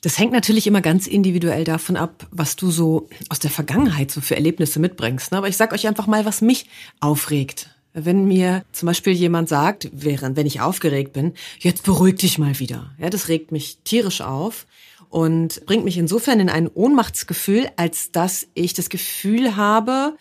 Das 0.01 0.19
hängt 0.19 0.33
natürlich 0.33 0.67
immer 0.67 0.81
ganz 0.81 1.07
individuell 1.07 1.63
davon 1.63 1.95
ab, 1.95 2.27
was 2.31 2.57
du 2.57 2.69
so 2.69 3.07
aus 3.29 3.39
der 3.39 3.51
Vergangenheit 3.51 4.11
so 4.11 4.19
für 4.19 4.35
Erlebnisse 4.35 4.81
mitbringst. 4.81 5.31
Ne? 5.31 5.37
Aber 5.37 5.47
ich 5.47 5.55
sag 5.55 5.71
euch 5.71 5.87
einfach 5.87 6.07
mal, 6.07 6.25
was 6.25 6.41
mich 6.41 6.65
aufregt. 6.99 7.69
Wenn 7.93 8.25
mir 8.25 8.63
zum 8.71 8.87
Beispiel 8.87 9.13
jemand 9.13 9.49
sagt, 9.49 9.89
während, 9.91 10.37
wenn 10.37 10.47
ich 10.47 10.61
aufgeregt 10.61 11.13
bin, 11.13 11.33
jetzt 11.59 11.83
beruhig 11.83 12.15
dich 12.15 12.37
mal 12.37 12.57
wieder. 12.59 12.91
Ja, 12.97 13.09
das 13.09 13.27
regt 13.27 13.51
mich 13.51 13.79
tierisch 13.83 14.21
auf 14.21 14.65
und 15.09 15.65
bringt 15.65 15.83
mich 15.83 15.97
insofern 15.97 16.39
in 16.39 16.49
ein 16.49 16.69
Ohnmachtsgefühl, 16.69 17.69
als 17.75 18.11
dass 18.11 18.47
ich 18.53 18.73
das 18.73 18.89
Gefühl 18.89 19.57
habe, 19.57 20.15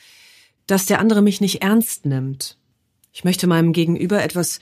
dass 0.66 0.86
der 0.86 0.98
andere 0.98 1.22
mich 1.22 1.40
nicht 1.40 1.62
ernst 1.62 2.06
nimmt. 2.06 2.56
Ich 3.12 3.24
möchte 3.24 3.46
meinem 3.46 3.72
Gegenüber 3.72 4.22
etwas 4.22 4.60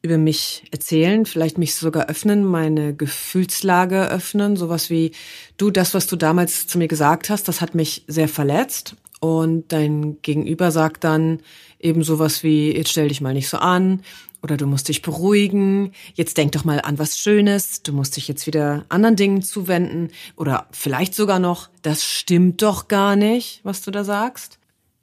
über 0.00 0.16
mich 0.16 0.64
erzählen, 0.70 1.26
vielleicht 1.26 1.58
mich 1.58 1.74
sogar 1.74 2.06
öffnen, 2.08 2.44
meine 2.44 2.94
Gefühlslage 2.94 4.08
öffnen, 4.08 4.56
sowas 4.56 4.90
wie 4.90 5.12
du, 5.56 5.70
das, 5.70 5.92
was 5.92 6.06
du 6.06 6.16
damals 6.16 6.66
zu 6.66 6.78
mir 6.78 6.88
gesagt 6.88 7.30
hast, 7.30 7.48
das 7.48 7.60
hat 7.60 7.74
mich 7.74 8.04
sehr 8.06 8.28
verletzt. 8.28 8.94
Und 9.20 9.72
dein 9.72 10.20
Gegenüber 10.22 10.70
sagt 10.70 11.04
dann 11.04 11.40
eben 11.78 12.02
sowas 12.02 12.42
wie, 12.42 12.74
jetzt 12.74 12.90
stell 12.90 13.08
dich 13.08 13.20
mal 13.20 13.34
nicht 13.34 13.48
so 13.48 13.58
an 13.58 14.02
oder 14.42 14.56
du 14.56 14.66
musst 14.66 14.88
dich 14.88 15.02
beruhigen, 15.02 15.92
jetzt 16.14 16.36
denk 16.36 16.52
doch 16.52 16.64
mal 16.64 16.80
an 16.80 16.98
was 16.98 17.18
Schönes, 17.18 17.82
du 17.82 17.92
musst 17.92 18.16
dich 18.16 18.28
jetzt 18.28 18.46
wieder 18.46 18.84
anderen 18.88 19.16
Dingen 19.16 19.42
zuwenden 19.42 20.10
oder 20.36 20.68
vielleicht 20.70 21.14
sogar 21.14 21.40
noch, 21.40 21.68
das 21.82 22.04
stimmt 22.04 22.62
doch 22.62 22.86
gar 22.88 23.16
nicht, 23.16 23.60
was 23.64 23.82
du 23.82 23.90
da 23.90 24.04
sagst. 24.04 24.58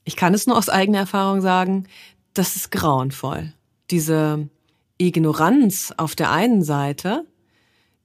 Ich 0.05 0.15
kann 0.15 0.34
es 0.34 0.48
nur 0.48 0.57
aus 0.57 0.69
eigener 0.69 1.00
Erfahrung 1.00 1.41
sagen, 1.41 1.88
das 2.34 2.55
ist 2.55 2.72
grauenvoll. 2.72 3.51
Diese 3.91 4.48
Ignoranz 4.98 5.93
auf 5.98 6.15
der 6.15 6.31
einen 6.31 6.63
Seite, 6.63 7.25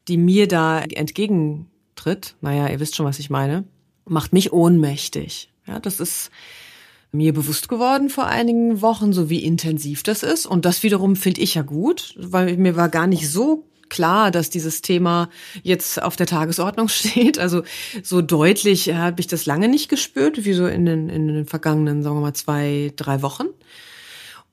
die 0.09 0.17
mir 0.17 0.49
da 0.49 0.81
entgegentritt, 0.81 2.35
naja, 2.41 2.69
ihr 2.69 2.81
wisst 2.81 2.97
schon, 2.97 3.07
was 3.07 3.19
ich 3.19 3.31
meine, 3.31 3.65
macht 4.07 4.33
mich 4.33 4.53
ohnmächtig. 4.53 5.51
Ja, 5.71 5.79
das 5.79 6.01
ist 6.01 6.31
mir 7.13 7.33
bewusst 7.33 7.69
geworden 7.69 8.09
vor 8.09 8.27
einigen 8.27 8.83
Wochen, 8.83 9.13
so 9.13 9.31
wie 9.31 9.45
intensiv 9.45 10.03
das 10.03 10.23
ist. 10.23 10.47
Und 10.47 10.65
das 10.65 10.83
wiederum 10.83 11.17
finde 11.17 11.41
ich 11.41 11.55
ja 11.55 11.63
gut, 11.63 12.15
weil 12.19 12.57
mir 12.57 12.77
war 12.77 12.89
gar 12.89 13.07
nicht 13.07 13.29
so 13.29 13.65
klar, 13.89 14.31
dass 14.31 14.51
dieses 14.51 14.83
Thema 14.83 15.29
jetzt 15.63 16.03
auf 16.03 16.17
der 16.17 16.27
Tagesordnung 16.27 16.89
steht. 16.89 17.39
Also 17.39 17.63
so 18.03 18.21
deutlich 18.21 18.93
habe 18.93 19.21
ich 19.21 19.29
das 19.29 19.47
lange 19.47 19.69
nicht 19.69 19.89
gespürt, 19.89 20.45
wie 20.45 20.53
so 20.53 20.67
in 20.67 20.87
den, 20.87 21.09
in 21.09 21.29
den 21.29 21.47
vergangenen, 21.47 22.03
sagen 22.03 22.17
wir 22.17 22.21
mal, 22.21 22.35
zwei, 22.35 22.93
drei 22.97 23.23
Wochen. 23.23 23.47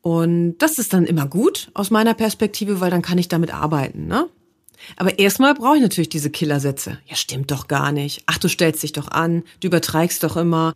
Und 0.02 0.60
das 0.60 0.78
ist 0.78 0.94
dann 0.94 1.06
immer 1.06 1.28
gut 1.28 1.70
aus 1.74 1.90
meiner 1.90 2.14
Perspektive, 2.14 2.80
weil 2.80 2.92
dann 2.92 3.02
kann 3.02 3.18
ich 3.18 3.28
damit 3.28 3.54
arbeiten, 3.54 4.08
ne? 4.08 4.30
Aber 4.96 5.18
erstmal 5.18 5.56
brauche 5.56 5.78
ich 5.78 5.82
natürlich 5.82 6.10
diese 6.10 6.30
Killersätze. 6.30 7.00
Ja, 7.08 7.16
stimmt 7.16 7.50
doch 7.50 7.68
gar 7.68 7.92
nicht. 7.92 8.24
Ach, 8.28 8.38
du 8.38 8.48
stellst 8.48 8.84
dich 8.84 8.92
doch 8.94 9.08
an, 9.08 9.44
du 9.60 9.68
übertreibst 9.68 10.24
doch 10.24 10.38
immer. 10.38 10.74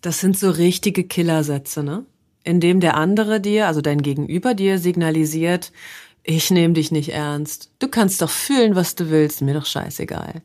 Das 0.00 0.20
sind 0.20 0.38
so 0.38 0.50
richtige 0.50 1.04
Killersätze, 1.04 1.82
ne? 1.82 2.04
Indem 2.42 2.80
der 2.80 2.96
andere 2.96 3.40
dir, 3.40 3.66
also 3.66 3.82
dein 3.82 4.00
Gegenüber 4.00 4.54
dir 4.54 4.78
signalisiert, 4.78 5.72
ich 6.22 6.50
nehme 6.50 6.74
dich 6.74 6.90
nicht 6.90 7.10
ernst. 7.10 7.70
Du 7.78 7.88
kannst 7.88 8.22
doch 8.22 8.30
fühlen, 8.30 8.74
was 8.74 8.94
du 8.94 9.10
willst, 9.10 9.42
mir 9.42 9.54
doch 9.54 9.66
scheißegal. 9.66 10.42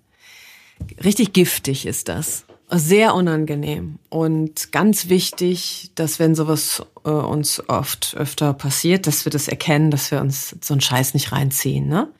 Richtig 1.04 1.32
giftig 1.34 1.86
ist 1.86 2.10
das. 2.10 2.46
Sehr 2.70 3.14
unangenehm 3.14 4.00
und 4.10 4.72
ganz 4.72 5.08
wichtig, 5.08 5.92
dass 5.94 6.18
wenn 6.18 6.34
sowas 6.34 6.84
äh, 7.06 7.10
uns 7.10 7.62
oft 7.70 8.16
öfter 8.18 8.54
passiert, 8.54 9.06
dass 9.06 9.24
wir 9.24 9.30
das 9.30 9.48
erkennen, 9.48 9.92
dass 9.92 10.10
wir 10.10 10.20
uns 10.20 10.56
so 10.62 10.74
einen 10.74 10.82
Scheiß 10.82 11.14
nicht 11.14 11.32
reinziehen, 11.32 11.88
ne? 11.88 12.12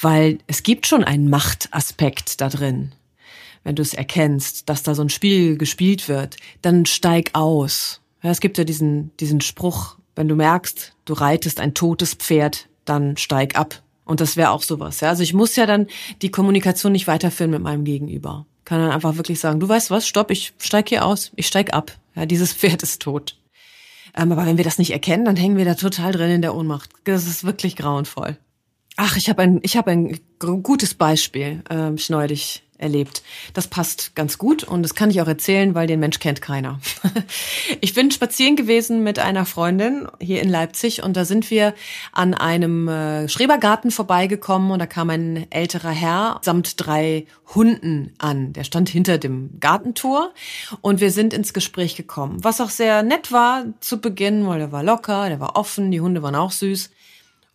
Weil 0.00 0.38
es 0.46 0.62
gibt 0.62 0.86
schon 0.86 1.02
einen 1.04 1.28
Machtaspekt 1.28 2.40
da 2.40 2.48
drin 2.48 2.92
wenn 3.64 3.76
du 3.76 3.82
es 3.82 3.94
erkennst, 3.94 4.68
dass 4.68 4.82
da 4.82 4.94
so 4.94 5.02
ein 5.02 5.08
Spiel 5.08 5.56
gespielt 5.56 6.08
wird, 6.08 6.36
dann 6.62 6.86
steig 6.86 7.30
aus. 7.34 8.00
Ja, 8.22 8.30
es 8.30 8.40
gibt 8.40 8.58
ja 8.58 8.64
diesen, 8.64 9.10
diesen 9.18 9.40
Spruch, 9.40 9.96
wenn 10.14 10.28
du 10.28 10.34
merkst, 10.34 10.94
du 11.04 11.12
reitest 11.12 11.60
ein 11.60 11.74
totes 11.74 12.14
Pferd, 12.14 12.68
dann 12.84 13.16
steig 13.16 13.56
ab. 13.56 13.82
Und 14.04 14.20
das 14.20 14.36
wäre 14.36 14.50
auch 14.50 14.62
sowas. 14.62 15.00
Ja? 15.00 15.08
Also 15.08 15.22
ich 15.22 15.34
muss 15.34 15.56
ja 15.56 15.66
dann 15.66 15.86
die 16.22 16.30
Kommunikation 16.30 16.92
nicht 16.92 17.06
weiterführen 17.06 17.50
mit 17.50 17.62
meinem 17.62 17.84
Gegenüber. 17.84 18.46
Kann 18.64 18.80
dann 18.80 18.90
einfach 18.90 19.16
wirklich 19.16 19.40
sagen, 19.40 19.60
du 19.60 19.68
weißt 19.68 19.90
was, 19.90 20.06
stopp, 20.06 20.30
ich 20.30 20.52
steig 20.58 20.88
hier 20.88 21.04
aus, 21.04 21.32
ich 21.36 21.46
steig 21.46 21.72
ab. 21.72 21.92
Ja, 22.14 22.26
dieses 22.26 22.52
Pferd 22.54 22.82
ist 22.82 23.02
tot. 23.02 23.38
Ähm, 24.14 24.32
aber 24.32 24.44
wenn 24.44 24.56
wir 24.56 24.64
das 24.64 24.78
nicht 24.78 24.92
erkennen, 24.92 25.24
dann 25.24 25.36
hängen 25.36 25.56
wir 25.56 25.64
da 25.64 25.74
total 25.74 26.12
drin 26.12 26.30
in 26.30 26.42
der 26.42 26.54
Ohnmacht. 26.54 26.90
Das 27.04 27.26
ist 27.26 27.44
wirklich 27.44 27.76
grauenvoll. 27.76 28.36
Ach, 28.96 29.16
ich 29.16 29.30
habe 29.30 29.42
ein, 29.42 29.60
ich 29.62 29.76
habe 29.76 29.90
ein 29.90 30.20
gutes 30.38 30.94
Beispiel 30.94 31.62
ähm, 31.70 31.94
ich 31.94 32.10
neulich 32.10 32.62
erlebt. 32.82 33.22
Das 33.54 33.68
passt 33.68 34.14
ganz 34.14 34.38
gut 34.38 34.64
und 34.64 34.82
das 34.82 34.94
kann 34.94 35.10
ich 35.10 35.20
auch 35.22 35.28
erzählen, 35.28 35.74
weil 35.74 35.86
den 35.86 36.00
Mensch 36.00 36.18
kennt 36.18 36.42
keiner. 36.42 36.80
ich 37.80 37.94
bin 37.94 38.10
spazieren 38.10 38.56
gewesen 38.56 39.02
mit 39.02 39.18
einer 39.18 39.46
Freundin 39.46 40.08
hier 40.20 40.42
in 40.42 40.50
Leipzig 40.50 41.02
und 41.02 41.16
da 41.16 41.24
sind 41.24 41.50
wir 41.50 41.74
an 42.12 42.34
einem 42.34 42.88
äh, 42.88 43.28
Schrebergarten 43.28 43.90
vorbeigekommen 43.90 44.70
und 44.70 44.78
da 44.78 44.86
kam 44.86 45.10
ein 45.10 45.46
älterer 45.50 45.90
Herr 45.90 46.40
samt 46.42 46.74
drei 46.84 47.26
Hunden 47.54 48.14
an. 48.18 48.52
Der 48.52 48.64
stand 48.64 48.88
hinter 48.88 49.18
dem 49.18 49.58
Gartentor 49.60 50.32
und 50.80 51.00
wir 51.00 51.10
sind 51.10 51.34
ins 51.34 51.52
Gespräch 51.52 51.96
gekommen, 51.96 52.42
was 52.42 52.60
auch 52.60 52.70
sehr 52.70 53.02
nett 53.02 53.32
war 53.32 53.64
zu 53.80 54.00
Beginn, 54.00 54.46
weil 54.46 54.58
der 54.58 54.72
war 54.72 54.82
locker, 54.82 55.28
der 55.28 55.40
war 55.40 55.56
offen, 55.56 55.90
die 55.90 56.00
Hunde 56.00 56.22
waren 56.22 56.34
auch 56.34 56.50
süß. 56.50 56.90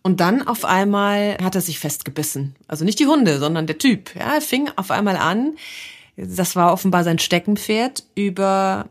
Und 0.08 0.20
dann 0.20 0.40
auf 0.40 0.64
einmal 0.64 1.36
hat 1.36 1.54
er 1.54 1.60
sich 1.60 1.78
festgebissen. 1.78 2.56
Also 2.66 2.86
nicht 2.86 2.98
die 2.98 3.06
Hunde, 3.06 3.38
sondern 3.38 3.66
der 3.66 3.76
Typ. 3.76 4.14
Ja, 4.14 4.36
er 4.36 4.40
fing 4.40 4.70
auf 4.76 4.90
einmal 4.90 5.18
an, 5.18 5.58
das 6.16 6.56
war 6.56 6.72
offenbar 6.72 7.04
sein 7.04 7.18
Steckenpferd, 7.18 8.04
über 8.14 8.88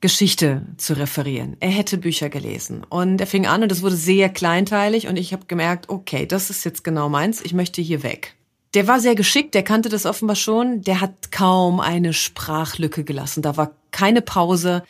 Geschichte 0.00 0.62
zu 0.78 0.94
referieren. 0.94 1.58
Er 1.60 1.68
hätte 1.68 1.98
Bücher 1.98 2.30
gelesen 2.30 2.82
und 2.88 3.20
er 3.20 3.26
fing 3.26 3.46
an 3.46 3.62
und 3.62 3.70
es 3.70 3.82
wurde 3.82 3.96
sehr 3.96 4.30
kleinteilig 4.30 5.06
und 5.06 5.18
ich 5.18 5.34
habe 5.34 5.44
gemerkt, 5.44 5.90
okay, 5.90 6.24
das 6.24 6.48
ist 6.48 6.64
jetzt 6.64 6.82
genau 6.82 7.10
meins, 7.10 7.42
ich 7.42 7.52
möchte 7.52 7.82
hier 7.82 8.02
weg. 8.02 8.34
Der 8.72 8.88
war 8.88 9.00
sehr 9.00 9.16
geschickt, 9.16 9.54
der 9.54 9.64
kannte 9.64 9.90
das 9.90 10.06
offenbar 10.06 10.36
schon, 10.36 10.80
der 10.80 11.02
hat 11.02 11.30
kaum 11.30 11.78
eine 11.78 12.14
Sprachlücke 12.14 13.04
gelassen, 13.04 13.42
da 13.42 13.58
war 13.58 13.72
keine 13.90 14.22
Pause 14.22 14.82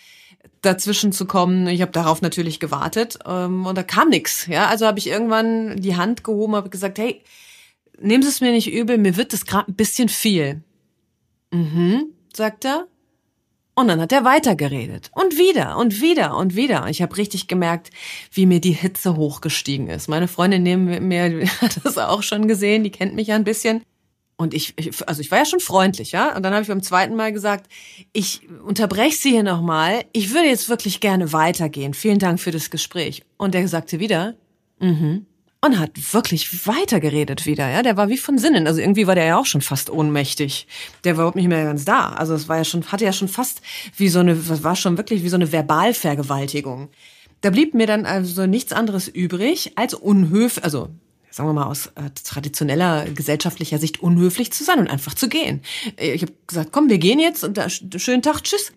dazwischen 0.62 1.12
zu 1.12 1.26
kommen. 1.26 1.66
Ich 1.68 1.82
habe 1.82 1.92
darauf 1.92 2.22
natürlich 2.22 2.60
gewartet 2.60 3.18
ähm, 3.26 3.66
und 3.66 3.76
da 3.76 3.82
kam 3.82 4.08
nichts. 4.08 4.46
Ja, 4.46 4.66
also 4.66 4.86
habe 4.86 4.98
ich 4.98 5.08
irgendwann 5.08 5.76
die 5.76 5.96
Hand 5.96 6.24
gehoben, 6.24 6.56
habe 6.56 6.70
gesagt, 6.70 6.98
hey, 6.98 7.22
nehmen 8.00 8.22
Sie 8.22 8.28
es 8.28 8.40
mir 8.40 8.52
nicht 8.52 8.72
übel, 8.72 8.98
mir 8.98 9.16
wird 9.16 9.32
das 9.32 9.46
gerade 9.46 9.70
ein 9.70 9.76
bisschen 9.76 10.08
viel. 10.08 10.62
Mhm, 11.50 12.06
sagt 12.32 12.64
er. 12.64 12.86
Und 13.74 13.86
dann 13.86 14.00
hat 14.00 14.10
er 14.10 14.24
weitergeredet. 14.24 15.10
Und 15.14 15.38
wieder 15.38 15.76
und 15.76 16.00
wieder 16.00 16.36
und 16.36 16.56
wieder. 16.56 16.88
Ich 16.88 17.00
habe 17.00 17.16
richtig 17.16 17.46
gemerkt, 17.46 17.90
wie 18.32 18.44
mir 18.44 18.60
die 18.60 18.72
Hitze 18.72 19.14
hochgestiegen 19.14 19.86
ist. 19.86 20.08
Meine 20.08 20.26
Freundin 20.26 20.64
neben 20.64 21.06
mir 21.06 21.46
hat 21.60 21.84
das 21.84 21.96
auch 21.96 22.24
schon 22.24 22.48
gesehen, 22.48 22.82
die 22.82 22.90
kennt 22.90 23.14
mich 23.14 23.28
ja 23.28 23.36
ein 23.36 23.44
bisschen. 23.44 23.84
Und 24.40 24.54
ich, 24.54 24.74
also 25.04 25.20
ich 25.20 25.32
war 25.32 25.38
ja 25.38 25.44
schon 25.44 25.58
freundlich, 25.58 26.12
ja. 26.12 26.36
Und 26.36 26.44
dann 26.44 26.52
habe 26.52 26.62
ich 26.62 26.68
beim 26.68 26.82
zweiten 26.82 27.16
Mal 27.16 27.32
gesagt, 27.32 27.70
ich 28.12 28.48
unterbreche 28.64 29.16
Sie 29.16 29.30
hier 29.30 29.42
nochmal. 29.42 30.04
Ich 30.12 30.32
würde 30.32 30.46
jetzt 30.46 30.68
wirklich 30.68 31.00
gerne 31.00 31.32
weitergehen. 31.32 31.92
Vielen 31.92 32.20
Dank 32.20 32.38
für 32.38 32.52
das 32.52 32.70
Gespräch. 32.70 33.24
Und 33.36 33.52
der 33.54 33.66
sagte 33.66 33.98
wieder, 33.98 34.36
mhm. 34.78 35.26
Und 35.60 35.80
hat 35.80 35.90
wirklich 36.14 36.68
weitergeredet 36.68 37.44
wieder, 37.44 37.68
ja. 37.68 37.82
Der 37.82 37.96
war 37.96 38.08
wie 38.08 38.16
von 38.16 38.38
Sinnen. 38.38 38.68
Also 38.68 38.80
irgendwie 38.80 39.08
war 39.08 39.16
der 39.16 39.24
ja 39.24 39.40
auch 39.40 39.46
schon 39.46 39.60
fast 39.60 39.90
ohnmächtig. 39.90 40.68
Der 41.02 41.16
war 41.16 41.22
überhaupt 41.22 41.36
nicht 41.36 41.48
mehr 41.48 41.64
ganz 41.64 41.84
da. 41.84 42.10
Also 42.10 42.34
es 42.34 42.48
war 42.48 42.58
ja 42.58 42.64
schon, 42.64 42.84
hatte 42.92 43.04
ja 43.04 43.12
schon 43.12 43.26
fast 43.26 43.60
wie 43.96 44.08
so 44.08 44.20
eine, 44.20 44.62
war 44.62 44.76
schon 44.76 44.96
wirklich 44.96 45.24
wie 45.24 45.28
so 45.28 45.36
eine 45.36 45.50
Verbalvergewaltigung. 45.50 46.90
Da 47.40 47.50
blieb 47.50 47.74
mir 47.74 47.88
dann 47.88 48.06
also 48.06 48.46
nichts 48.46 48.72
anderes 48.72 49.08
übrig 49.08 49.72
als 49.74 49.94
unhöf, 49.94 50.60
also 50.62 50.90
sagen 51.38 51.48
wir 51.50 51.54
mal 51.54 51.66
aus 51.66 51.86
äh, 51.94 52.10
traditioneller 52.24 53.04
gesellschaftlicher 53.04 53.78
Sicht 53.78 54.02
unhöflich 54.02 54.52
zu 54.52 54.64
sein 54.64 54.80
und 54.80 54.90
einfach 54.90 55.14
zu 55.14 55.28
gehen. 55.28 55.62
Äh, 55.96 56.10
ich 56.10 56.22
habe 56.22 56.32
gesagt, 56.48 56.70
komm, 56.72 56.90
wir 56.90 56.98
gehen 56.98 57.20
jetzt 57.20 57.44
und 57.44 57.56
da, 57.56 57.68
schönen 57.70 58.22
Tag, 58.22 58.42
tschüss. 58.42 58.72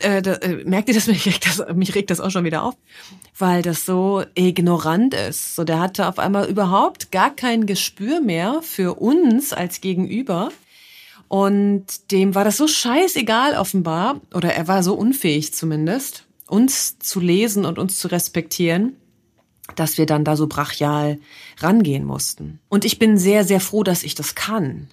Äh, 0.00 0.20
da, 0.20 0.34
äh, 0.34 0.64
merkt 0.64 0.88
ihr 0.88 0.94
das 0.94 1.06
mich, 1.06 1.38
das? 1.38 1.64
mich 1.72 1.94
regt 1.94 2.10
das 2.10 2.20
auch 2.20 2.30
schon 2.30 2.44
wieder 2.44 2.64
auf, 2.64 2.74
weil 3.38 3.62
das 3.62 3.86
so 3.86 4.24
ignorant 4.34 5.14
ist. 5.14 5.54
So, 5.54 5.62
der 5.62 5.78
hatte 5.78 6.08
auf 6.08 6.18
einmal 6.18 6.48
überhaupt 6.48 7.12
gar 7.12 7.34
kein 7.34 7.64
Gespür 7.64 8.20
mehr 8.20 8.60
für 8.60 9.00
uns 9.00 9.52
als 9.52 9.80
Gegenüber. 9.80 10.50
Und 11.28 12.10
dem 12.10 12.34
war 12.34 12.42
das 12.42 12.56
so 12.56 12.66
scheißegal 12.66 13.56
offenbar, 13.56 14.20
oder 14.34 14.52
er 14.52 14.66
war 14.66 14.82
so 14.82 14.94
unfähig 14.94 15.54
zumindest, 15.54 16.24
uns 16.48 16.98
zu 16.98 17.20
lesen 17.20 17.64
und 17.64 17.78
uns 17.78 18.00
zu 18.00 18.08
respektieren, 18.08 18.96
dass 19.72 19.98
wir 19.98 20.06
dann 20.06 20.24
da 20.24 20.36
so 20.36 20.46
brachial 20.46 21.18
rangehen 21.58 22.04
mussten. 22.04 22.60
Und 22.68 22.84
ich 22.84 22.98
bin 22.98 23.18
sehr, 23.18 23.44
sehr 23.44 23.60
froh, 23.60 23.82
dass 23.82 24.02
ich 24.02 24.14
das 24.14 24.34
kann. 24.34 24.88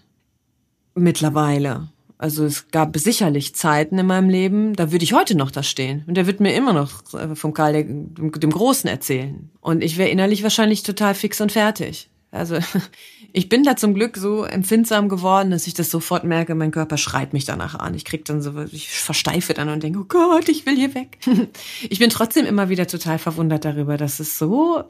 Mittlerweile. 0.96 1.90
Also 2.18 2.46
es 2.46 2.70
gab 2.70 2.98
sicherlich 2.98 3.54
Zeiten 3.54 4.00
in 4.00 4.08
meinem 4.08 4.30
Leben, 4.30 4.74
da 4.74 4.92
würde 4.92 5.04
ich 5.04 5.14
heute 5.14 5.36
noch 5.36 5.52
da 5.52 5.62
stehen. 5.62 6.04
Und 6.08 6.16
der 6.16 6.26
wird 6.26 6.40
mir 6.40 6.56
immer 6.56 6.74
noch 6.74 7.14
äh, 7.14 7.36
vom 7.36 7.54
Karl 7.54 7.84
dem 7.84 8.52
Großen 8.52 8.90
erzählen. 8.90 9.52
Und 9.62 9.84
ich 9.84 9.98
wäre 9.98 10.10
innerlich 10.10 10.42
wahrscheinlich 10.42 10.82
total 10.82 11.14
fix 11.14 11.40
und 11.42 11.52
fertig. 11.52 12.10
Also 12.32 12.58
Ich 13.34 13.50
bin 13.50 13.64
da 13.64 13.76
zum 13.76 13.94
Glück 13.94 14.18
so 14.18 14.44
empfindsam 14.44 15.10
geworden, 15.10 15.52
dass 15.52 15.68
ich 15.68 15.74
das 15.74 15.90
sofort 15.90 16.24
merke, 16.24 16.56
mein 16.56 16.72
Körper 16.72 16.98
schreit 16.98 17.34
mich 17.34 17.46
danach 17.46 17.76
an. 17.76 17.94
Ich 17.94 18.06
krieg 18.06 18.26
dann 18.26 18.42
so, 18.42 18.54
ich 18.72 18.90
versteife 18.90 19.54
dann 19.54 19.70
und 19.70 19.84
denke, 19.84 20.00
oh 20.00 20.06
Gott, 20.08 20.50
ich 20.50 20.66
will 20.66 20.76
hier 20.76 20.96
weg. 20.96 21.18
Ich 21.90 22.00
bin 22.00 22.10
trotzdem 22.10 22.46
immer 22.46 22.70
wieder 22.70 22.88
total 22.88 23.20
verwundert 23.20 23.66
darüber, 23.66 23.98
dass 23.98 24.20
es 24.20 24.38
so, 24.38 24.84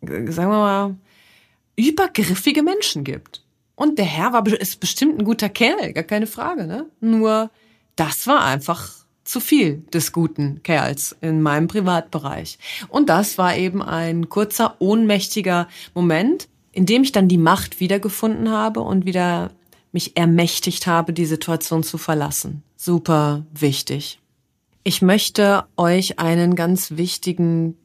sagen 0.00 0.34
wir 0.34 0.46
mal, 0.46 0.96
übergriffige 1.76 2.62
Menschen 2.62 3.04
gibt. 3.04 3.42
Und 3.74 3.98
der 3.98 4.04
Herr 4.04 4.32
war, 4.32 4.46
ist 4.46 4.80
bestimmt 4.80 5.18
ein 5.18 5.24
guter 5.24 5.48
Kerl, 5.48 5.92
gar 5.92 6.04
keine 6.04 6.26
Frage, 6.26 6.66
ne? 6.66 6.86
Nur, 7.00 7.50
das 7.96 8.26
war 8.26 8.44
einfach 8.44 9.04
zu 9.24 9.40
viel 9.40 9.82
des 9.92 10.12
guten 10.12 10.62
Kerls 10.62 11.16
in 11.20 11.42
meinem 11.42 11.66
Privatbereich. 11.66 12.58
Und 12.88 13.08
das 13.08 13.38
war 13.38 13.56
eben 13.56 13.82
ein 13.82 14.28
kurzer, 14.28 14.76
ohnmächtiger 14.80 15.68
Moment, 15.94 16.48
in 16.74 16.86
dem 16.86 17.02
ich 17.02 17.12
dann 17.12 17.28
die 17.28 17.38
Macht 17.38 17.80
wiedergefunden 17.80 18.50
habe 18.50 18.80
und 18.80 19.06
wieder 19.06 19.50
mich 19.92 20.16
ermächtigt 20.16 20.86
habe, 20.86 21.12
die 21.12 21.24
Situation 21.24 21.84
zu 21.84 21.98
verlassen. 21.98 22.62
Super 22.76 23.46
wichtig. 23.54 24.18
Ich 24.82 25.00
möchte 25.00 25.64
euch 25.76 26.18
einen 26.18 26.56
ganz 26.56 26.96
wichtigen, 26.96 27.76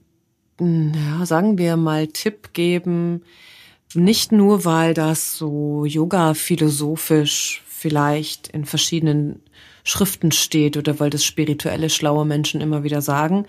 ja, 0.59 1.25
sagen 1.25 1.57
wir 1.57 1.77
mal, 1.77 2.07
Tipp 2.07 2.53
geben. 2.53 3.21
Nicht 3.93 4.31
nur, 4.31 4.65
weil 4.65 4.93
das 4.93 5.37
so 5.37 5.85
yoga-philosophisch 5.85 7.63
vielleicht 7.67 8.49
in 8.49 8.65
verschiedenen 8.65 9.41
Schriften 9.83 10.31
steht 10.31 10.77
oder 10.77 10.99
weil 10.99 11.11
das 11.11 11.23
spirituelle, 11.23 11.89
schlaue 11.89 12.25
Menschen 12.25 12.59
immer 12.59 12.83
wieder 12.83 13.01
sagen. 13.01 13.45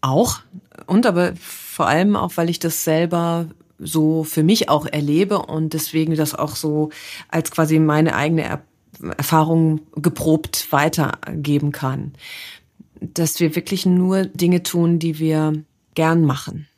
Auch. 0.00 0.40
Und 0.86 1.06
aber 1.06 1.34
vor 1.36 1.86
allem 1.86 2.16
auch, 2.16 2.32
weil 2.36 2.50
ich 2.50 2.58
das 2.58 2.82
selber 2.82 3.46
so 3.84 4.24
für 4.24 4.42
mich 4.42 4.68
auch 4.68 4.86
erlebe 4.86 5.38
und 5.38 5.72
deswegen 5.72 6.16
das 6.16 6.34
auch 6.34 6.56
so 6.56 6.90
als 7.28 7.50
quasi 7.50 7.78
meine 7.78 8.14
eigene 8.14 8.42
er 8.42 8.62
Erfahrung 9.18 9.80
geprobt 9.96 10.68
weitergeben 10.70 11.72
kann. 11.72 12.12
Dass 13.00 13.40
wir 13.40 13.56
wirklich 13.56 13.86
nur 13.86 14.24
Dinge 14.24 14.62
tun, 14.62 15.00
die 15.00 15.18
wir 15.18 15.64
gern 15.94 16.24
machen. 16.24 16.68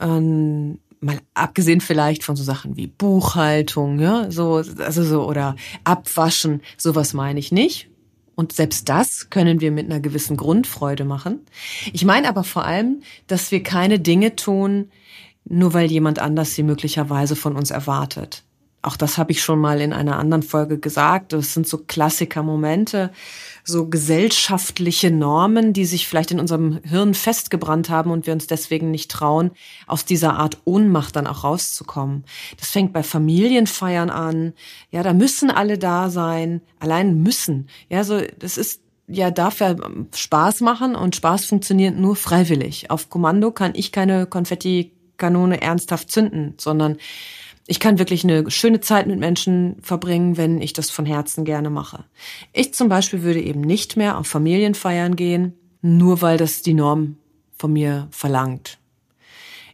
Ähm, 0.00 0.78
mal 1.00 1.18
abgesehen 1.34 1.80
vielleicht 1.80 2.24
von 2.24 2.36
so 2.36 2.44
Sachen 2.44 2.76
wie 2.76 2.86
Buchhaltung, 2.86 3.98
ja, 3.98 4.30
so, 4.30 4.62
also 4.78 5.04
so, 5.04 5.26
oder 5.26 5.56
Abwaschen, 5.84 6.62
sowas 6.76 7.12
meine 7.12 7.40
ich 7.40 7.52
nicht. 7.52 7.88
Und 8.34 8.52
selbst 8.52 8.88
das 8.88 9.28
können 9.28 9.60
wir 9.60 9.70
mit 9.70 9.86
einer 9.86 10.00
gewissen 10.00 10.36
Grundfreude 10.36 11.04
machen. 11.04 11.40
Ich 11.92 12.04
meine 12.04 12.28
aber 12.28 12.44
vor 12.44 12.64
allem, 12.64 13.02
dass 13.26 13.50
wir 13.50 13.62
keine 13.62 13.98
Dinge 13.98 14.36
tun, 14.36 14.90
nur 15.50 15.74
weil 15.74 15.90
jemand 15.90 16.18
anders 16.20 16.54
sie 16.54 16.62
möglicherweise 16.62 17.36
von 17.36 17.56
uns 17.56 17.70
erwartet. 17.70 18.44
Auch 18.82 18.96
das 18.96 19.18
habe 19.18 19.32
ich 19.32 19.42
schon 19.42 19.58
mal 19.58 19.82
in 19.82 19.92
einer 19.92 20.18
anderen 20.18 20.42
Folge 20.42 20.78
gesagt. 20.78 21.34
Das 21.34 21.52
sind 21.52 21.68
so 21.68 21.76
Klassiker-Momente, 21.76 23.10
so 23.62 23.88
gesellschaftliche 23.88 25.10
Normen, 25.10 25.74
die 25.74 25.84
sich 25.84 26.08
vielleicht 26.08 26.30
in 26.30 26.40
unserem 26.40 26.80
Hirn 26.82 27.12
festgebrannt 27.12 27.90
haben 27.90 28.10
und 28.10 28.26
wir 28.26 28.32
uns 28.32 28.46
deswegen 28.46 28.90
nicht 28.90 29.10
trauen, 29.10 29.50
aus 29.86 30.06
dieser 30.06 30.38
Art 30.38 30.56
Ohnmacht 30.64 31.14
dann 31.16 31.26
auch 31.26 31.44
rauszukommen. 31.44 32.24
Das 32.58 32.70
fängt 32.70 32.94
bei 32.94 33.02
Familienfeiern 33.02 34.08
an. 34.08 34.54
Ja, 34.90 35.02
da 35.02 35.12
müssen 35.12 35.50
alle 35.50 35.76
da 35.76 36.08
sein. 36.08 36.62
Allein 36.78 37.22
müssen. 37.22 37.68
Ja, 37.90 38.02
so, 38.02 38.22
das 38.38 38.56
ist 38.56 38.80
ja, 39.08 39.30
darf 39.30 39.60
ja 39.60 39.74
Spaß 40.14 40.60
machen 40.60 40.94
und 40.94 41.16
Spaß 41.16 41.44
funktioniert 41.44 41.98
nur 41.98 42.16
freiwillig. 42.16 42.90
Auf 42.90 43.10
Kommando 43.10 43.50
kann 43.50 43.72
ich 43.74 43.92
keine 43.92 44.26
Konfettikanone 45.20 45.60
ernsthaft 45.60 46.10
zünden, 46.10 46.54
sondern 46.56 46.96
ich 47.66 47.78
kann 47.78 47.98
wirklich 47.98 48.24
eine 48.24 48.50
schöne 48.50 48.80
Zeit 48.80 49.06
mit 49.06 49.20
Menschen 49.20 49.76
verbringen, 49.82 50.36
wenn 50.36 50.60
ich 50.60 50.72
das 50.72 50.90
von 50.90 51.06
Herzen 51.06 51.44
gerne 51.44 51.70
mache. 51.70 52.04
Ich 52.52 52.74
zum 52.74 52.88
Beispiel 52.88 53.22
würde 53.22 53.40
eben 53.40 53.60
nicht 53.60 53.96
mehr 53.96 54.18
auf 54.18 54.26
Familienfeiern 54.26 55.14
gehen, 55.14 55.54
nur 55.82 56.20
weil 56.20 56.36
das 56.36 56.62
die 56.62 56.74
Norm 56.74 57.16
von 57.56 57.72
mir 57.72 58.08
verlangt. 58.10 58.78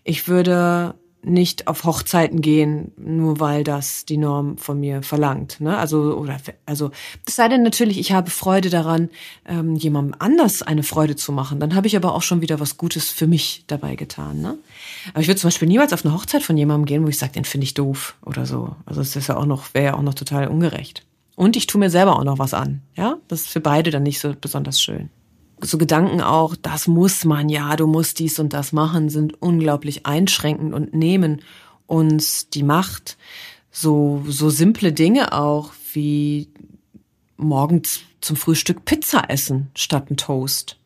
Ich 0.05 0.29
würde 0.29 0.95
nicht 1.27 1.67
auf 1.67 1.85
Hochzeiten 1.85 2.41
gehen, 2.41 2.93
nur 2.97 3.41
weil 3.41 3.65
das 3.65 4.05
die 4.05 4.17
Norm 4.17 4.57
von 4.59 4.79
mir 4.79 5.03
verlangt. 5.03 5.61
Ne? 5.61 5.77
Also 5.77 6.17
oder 6.17 6.37
also 6.65 6.93
es 7.27 7.37
sei 7.37 7.49
denn 7.49 7.63
natürlich, 7.63 7.99
ich 7.99 8.13
habe 8.13 8.31
Freude 8.31 8.71
daran, 8.71 9.11
ähm, 9.45 9.75
jemandem 9.75 10.15
anders 10.19 10.63
eine 10.63 10.85
Freude 10.85 11.17
zu 11.17 11.33
machen. 11.33 11.59
Dann 11.59 11.75
habe 11.75 11.89
ich 11.89 11.97
aber 11.97 12.15
auch 12.15 12.23
schon 12.23 12.41
wieder 12.41 12.61
was 12.61 12.77
Gutes 12.77 13.11
für 13.11 13.27
mich 13.27 13.65
dabei 13.67 13.97
getan. 13.97 14.41
Ne? 14.41 14.57
Aber 15.11 15.21
ich 15.21 15.29
würde 15.29 15.41
zum 15.41 15.49
Beispiel 15.49 15.69
niemals 15.69 15.93
auf 15.93 16.05
eine 16.05 16.15
Hochzeit 16.15 16.43
von 16.43 16.57
jemandem 16.57 16.87
gehen, 16.87 17.05
wo 17.05 17.09
ich 17.09 17.19
sage, 17.19 17.33
den 17.33 17.45
finde 17.45 17.65
ich 17.65 17.75
doof 17.75 18.17
oder 18.25 18.47
so. 18.47 18.77
Also 18.87 19.01
es 19.01 19.17
ist 19.17 19.27
ja 19.27 19.37
auch 19.37 19.47
noch 19.47 19.75
wäre 19.75 19.87
ja 19.87 19.95
auch 19.95 20.03
noch 20.03 20.15
total 20.15 20.49
ungerecht. 20.49 21.05
Und 21.35 21.57
ich 21.57 21.67
tue 21.67 21.81
mir 21.81 21.91
selber 21.91 22.19
auch 22.19 22.25
noch 22.25 22.39
was 22.39 22.55
an. 22.55 22.83
Ja, 22.97 23.17
das 23.29 23.43
ist 23.43 23.49
für 23.51 23.61
beide 23.61 23.91
dann 23.91 24.05
nicht 24.05 24.21
so 24.21 24.35
besonders 24.41 24.81
schön 24.81 25.11
so 25.61 25.79
Gedanken 25.79 26.21
auch, 26.21 26.55
das 26.57 26.87
muss 26.87 27.25
man 27.25 27.49
ja, 27.49 27.77
du 27.77 27.87
musst 27.87 28.19
dies 28.19 28.39
und 28.39 28.53
das 28.53 28.73
machen, 28.73 29.09
sind 29.09 29.41
unglaublich 29.41 30.07
einschränkend 30.07 30.75
und 30.75 30.95
nehmen 30.95 31.43
uns 31.87 32.51
die 32.51 32.63
Macht. 32.63 33.17
So, 33.71 34.23
so 34.27 34.51
simple 34.51 34.93
Dinge 34.93 35.33
auch 35.33 35.73
wie 35.93 36.49
morgens 37.37 38.01
zum 38.21 38.37
Frühstück 38.37 38.85
Pizza 38.85 39.31
essen 39.31 39.71
statt 39.75 40.11
ein 40.11 40.17
Toast. 40.17 40.79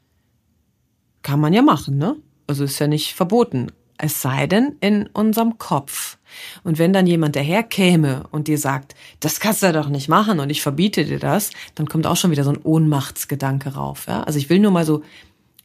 Kann 1.23 1.41
man 1.41 1.53
ja 1.53 1.63
machen, 1.63 1.99
ne? 1.99 2.17
Also 2.47 2.65
ist 2.65 2.79
ja 2.79 2.87
nicht 2.87 3.15
verboten. 3.15 3.69
Es 4.03 4.23
sei 4.23 4.47
denn 4.47 4.77
in 4.81 5.09
unserem 5.09 5.59
Kopf. 5.59 6.17
Und 6.65 6.79
wenn 6.79 6.95
dann 6.95 7.07
jemand 7.07 7.37
daherkäme 7.37 8.25
und 8.31 8.49
dir 8.49 8.57
sagt, 8.57 8.95
das 9.21 9.41
kannst 9.41 9.63
du 9.63 9.73
doch 9.75 9.91
nicht 9.91 10.09
machen 10.09 10.41
und 10.41 10.49
ich 10.49 10.63
verbiete 10.63 11.05
dir 11.05 11.19
das, 11.19 11.51
dann 11.75 11.87
kommt 11.87 12.07
auch 12.07 12.17
schon 12.17 12.31
wieder 12.31 12.45
so 12.45 12.51
ein 12.51 12.63
Ohnmachtsgedanke 12.63 13.75
rauf. 13.75 14.07
Ja? 14.09 14.23
Also 14.23 14.39
ich 14.39 14.49
will 14.49 14.59
nur 14.59 14.71
mal 14.71 14.87
so 14.87 15.03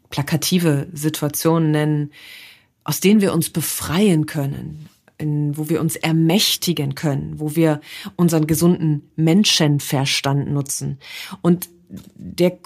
plakative 0.10 0.88
Situationen 0.92 1.72
nennen, 1.72 2.12
aus 2.84 3.00
denen 3.00 3.22
wir 3.22 3.32
uns 3.32 3.52
befreien 3.52 4.26
können, 4.26 4.90
in, 5.18 5.58
wo 5.58 5.70
wir 5.70 5.80
uns 5.80 5.96
ermächtigen 5.96 6.94
können, 6.94 7.40
wo 7.40 7.56
wir 7.56 7.80
unseren 8.18 8.48
gesunden 8.48 9.10
Menschenverstand 9.16 10.52
nutzen. 10.52 11.00
Und 11.42 11.70
der, 11.90 12.58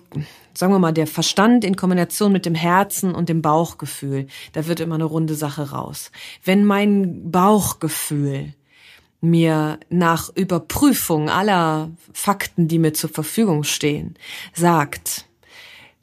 sagen 0.53 0.73
wir 0.73 0.79
mal, 0.79 0.93
der 0.93 1.07
Verstand 1.07 1.63
in 1.63 1.75
Kombination 1.75 2.31
mit 2.31 2.45
dem 2.45 2.55
Herzen 2.55 3.13
und 3.13 3.29
dem 3.29 3.41
Bauchgefühl, 3.41 4.27
da 4.53 4.67
wird 4.67 4.79
immer 4.79 4.95
eine 4.95 5.05
runde 5.05 5.35
Sache 5.35 5.71
raus. 5.71 6.11
Wenn 6.43 6.65
mein 6.65 7.31
Bauchgefühl 7.31 8.53
mir 9.21 9.79
nach 9.89 10.29
Überprüfung 10.35 11.29
aller 11.29 11.91
Fakten, 12.13 12.67
die 12.67 12.79
mir 12.79 12.93
zur 12.93 13.09
Verfügung 13.09 13.63
stehen, 13.63 14.15
sagt, 14.53 15.25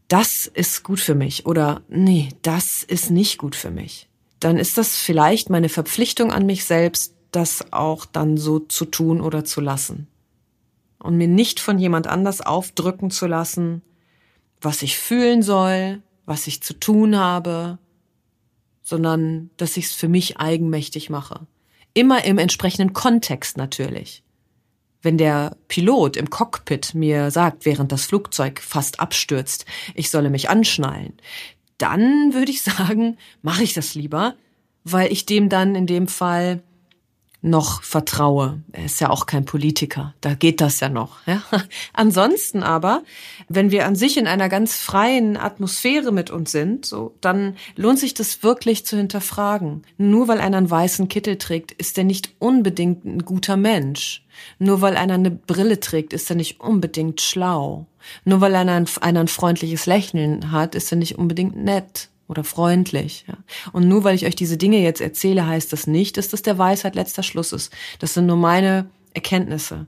das 0.09 0.47
ist 0.47 0.85
gut 0.85 1.01
für 1.01 1.15
mich 1.15 1.47
oder 1.47 1.83
nee, 1.89 2.29
das 2.43 2.83
ist 2.83 3.11
nicht 3.11 3.39
gut 3.39 3.57
für 3.57 3.71
mich, 3.71 4.09
dann 4.39 4.59
ist 4.59 4.77
das 4.79 4.97
vielleicht 4.97 5.51
meine 5.51 5.69
Verpflichtung 5.69 6.31
an 6.31 6.47
mich 6.47 6.65
selbst, 6.65 7.15
das 7.33 7.73
auch 7.73 8.05
dann 8.05 8.37
so 8.37 8.61
zu 8.61 8.85
tun 8.85 9.21
oder 9.21 9.45
zu 9.45 9.61
lassen 9.61 10.09
und 10.99 11.17
mir 11.17 11.29
nicht 11.29 11.61
von 11.61 11.79
jemand 11.79 12.07
anders 12.07 12.41
aufdrücken 12.41 13.11
zu 13.11 13.27
lassen, 13.27 13.83
was 14.61 14.83
ich 14.83 14.99
fühlen 14.99 15.43
soll, 15.43 16.03
was 16.25 16.47
ich 16.47 16.63
zu 16.63 16.79
tun 16.79 17.17
habe, 17.17 17.79
sondern 18.83 19.51
dass 19.57 19.77
ich 19.77 19.87
es 19.87 19.93
für 19.93 20.09
mich 20.09 20.39
eigenmächtig 20.39 21.11
mache. 21.11 21.47
Immer 21.95 22.25
im 22.25 22.39
entsprechenden 22.39 22.93
Kontext 22.93 23.57
natürlich. 23.57 24.23
Wenn 25.03 25.19
der 25.19 25.57
Pilot 25.69 26.17
im 26.17 26.31
Cockpit 26.31 26.95
mir 26.95 27.31
sagt, 27.31 27.65
während 27.65 27.93
das 27.93 28.07
Flugzeug 28.07 28.61
fast 28.61 29.01
abstürzt, 29.01 29.67
ich 29.95 30.11
solle 30.11 30.31
mich 30.31 30.51
anschnallen, 30.51 31.15
dann 31.79 32.33
würde 32.33 32.51
ich 32.51 32.63
sagen, 32.65 33.19
mache 33.43 33.63
ich 33.63 33.73
das 33.73 33.95
lieber, 33.95 34.35
weil 34.85 35.13
ich 35.13 35.27
dem 35.27 35.49
dann 35.49 35.75
in 35.75 35.87
dem 35.87 36.09
Fall 36.09 36.63
noch 37.47 37.83
vertraue. 37.83 38.63
Er 38.73 38.85
ist 38.85 39.01
ja 39.01 39.11
auch 39.11 39.27
kein 39.27 39.45
Politiker. 39.45 40.15
Da 40.21 40.35
geht 40.35 40.61
das 40.61 40.81
ja 40.81 40.89
noch. 40.89 41.27
Ja? 41.27 41.43
Ansonsten 41.93 42.63
aber, 42.63 43.03
wenn 43.49 43.71
wir 43.71 43.87
an 43.87 43.97
sich 43.97 44.17
in 44.17 44.27
einer 44.27 44.49
ganz 44.49 44.77
freien 44.77 45.37
Atmosphäre 45.37 46.13
mit 46.13 46.31
uns 46.31 46.53
sind, 46.53 46.85
so, 46.85 47.15
dann 47.21 47.57
lohnt 47.77 47.99
sich 47.99 48.15
das 48.15 48.43
wirklich 48.43 48.85
zu 48.85 48.97
hinterfragen. 48.97 49.83
Nur 49.97 50.29
weil 50.29 50.41
einer 50.41 50.59
einen 50.59 50.71
weißen 50.71 51.09
Kittel 51.09 51.39
trägt, 51.39 51.73
ist 51.73 51.97
er 51.97 52.05
nicht 52.05 52.31
unbedingt 52.39 53.05
ein 53.05 53.25
guter 53.25 53.57
Mensch. 53.57 54.25
Nur 54.59 54.81
weil 54.81 54.97
einer 54.97 55.15
eine 55.15 55.31
Brille 55.31 55.81
trägt, 55.81 56.13
ist 56.13 56.29
er 56.29 56.37
nicht 56.37 56.61
unbedingt 56.61 57.21
schlau. 57.21 57.87
Nur 58.25 58.41
weil 58.41 58.55
einer 58.55 58.75
ein, 58.75 58.87
einer 59.01 59.21
ein 59.21 59.29
freundliches 59.29 59.87
Lächeln 59.87 60.51
hat, 60.51 60.75
ist 60.75 60.93
er 60.93 60.99
nicht 60.99 61.17
unbedingt 61.17 61.57
nett 61.57 62.11
oder 62.29 62.45
freundlich. 62.45 63.25
Ja. 63.29 63.39
Und 63.73 63.89
nur 63.89 64.05
weil 64.05 64.15
ich 64.15 64.27
euch 64.27 64.37
diese 64.37 64.57
Dinge 64.57 64.81
jetzt 64.81 65.01
erzähle, 65.01 65.47
heißt 65.47 65.73
das 65.73 65.87
nicht, 65.87 66.17
dass 66.17 66.29
das 66.29 66.43
der 66.43 66.59
Weisheit 66.59 66.95
letzter 66.95 67.23
Schluss 67.23 67.53
ist. 67.53 67.73
Das 67.99 68.15
sind 68.15 68.27
nur 68.27 68.37
meine 68.37 68.89
Erkenntnisse. 69.15 69.87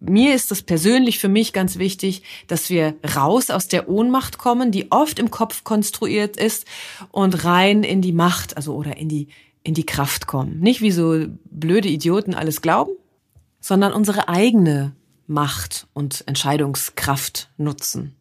Mir 0.00 0.34
ist 0.34 0.52
es 0.52 0.62
persönlich 0.62 1.18
für 1.18 1.28
mich 1.28 1.52
ganz 1.52 1.78
wichtig, 1.78 2.22
dass 2.46 2.70
wir 2.70 2.94
raus 3.16 3.50
aus 3.50 3.66
der 3.66 3.88
Ohnmacht 3.88 4.38
kommen, 4.38 4.70
die 4.70 4.92
oft 4.92 5.18
im 5.18 5.30
Kopf 5.30 5.64
konstruiert 5.64 6.36
ist, 6.36 6.66
und 7.10 7.44
rein 7.44 7.82
in 7.82 8.00
die 8.00 8.12
Macht, 8.12 8.56
also 8.56 8.74
oder 8.74 8.96
in 8.96 9.08
die 9.08 9.28
in 9.68 9.74
die 9.74 9.84
Kraft 9.84 10.26
kommen. 10.26 10.60
Nicht 10.60 10.80
wie 10.80 10.90
so 10.90 11.26
blöde 11.50 11.88
Idioten 11.88 12.32
alles 12.32 12.62
glauben, 12.62 12.92
sondern 13.60 13.92
unsere 13.92 14.28
eigene 14.28 14.94
Macht 15.26 15.86
und 15.92 16.24
Entscheidungskraft 16.26 17.50
nutzen. 17.58 18.14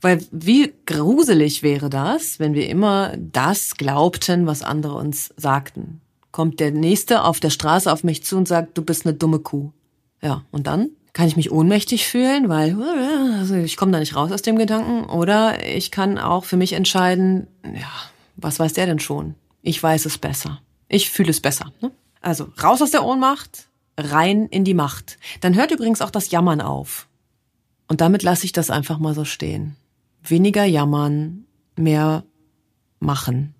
Weil 0.00 0.24
wie 0.30 0.72
gruselig 0.86 1.62
wäre 1.62 1.90
das, 1.90 2.38
wenn 2.38 2.54
wir 2.54 2.68
immer 2.68 3.14
das 3.16 3.76
glaubten, 3.76 4.46
was 4.46 4.62
andere 4.62 4.94
uns 4.94 5.34
sagten. 5.36 6.00
Kommt 6.30 6.60
der 6.60 6.70
Nächste 6.70 7.24
auf 7.24 7.40
der 7.40 7.50
Straße 7.50 7.90
auf 7.92 8.04
mich 8.04 8.24
zu 8.24 8.36
und 8.36 8.48
sagt, 8.48 8.76
du 8.78 8.82
bist 8.82 9.06
eine 9.06 9.14
dumme 9.14 9.40
Kuh. 9.40 9.72
Ja, 10.22 10.44
und 10.50 10.66
dann 10.66 10.90
kann 11.12 11.26
ich 11.26 11.36
mich 11.36 11.50
ohnmächtig 11.50 12.06
fühlen, 12.06 12.48
weil 12.48 12.80
also 13.38 13.56
ich 13.56 13.76
komme 13.76 13.92
da 13.92 13.98
nicht 13.98 14.14
raus 14.14 14.30
aus 14.30 14.42
dem 14.42 14.56
Gedanken. 14.56 15.04
Oder 15.10 15.66
ich 15.66 15.90
kann 15.90 16.16
auch 16.18 16.44
für 16.44 16.56
mich 16.56 16.74
entscheiden, 16.74 17.48
ja, 17.64 17.90
was 18.36 18.60
weiß 18.60 18.74
der 18.74 18.86
denn 18.86 19.00
schon? 19.00 19.34
Ich 19.62 19.82
weiß 19.82 20.06
es 20.06 20.18
besser. 20.18 20.60
Ich 20.88 21.10
fühle 21.10 21.30
es 21.30 21.40
besser. 21.40 21.72
Ne? 21.80 21.90
Also 22.20 22.48
raus 22.62 22.80
aus 22.82 22.92
der 22.92 23.04
Ohnmacht, 23.04 23.68
rein 23.96 24.46
in 24.46 24.64
die 24.64 24.74
Macht. 24.74 25.18
Dann 25.40 25.56
hört 25.56 25.72
übrigens 25.72 26.02
auch 26.02 26.10
das 26.10 26.30
Jammern 26.30 26.60
auf. 26.60 27.07
Und 27.88 28.00
damit 28.00 28.22
lasse 28.22 28.44
ich 28.44 28.52
das 28.52 28.70
einfach 28.70 28.98
mal 28.98 29.14
so 29.14 29.24
stehen. 29.24 29.76
Weniger 30.22 30.64
jammern, 30.64 31.46
mehr 31.76 32.24
machen. 33.00 33.54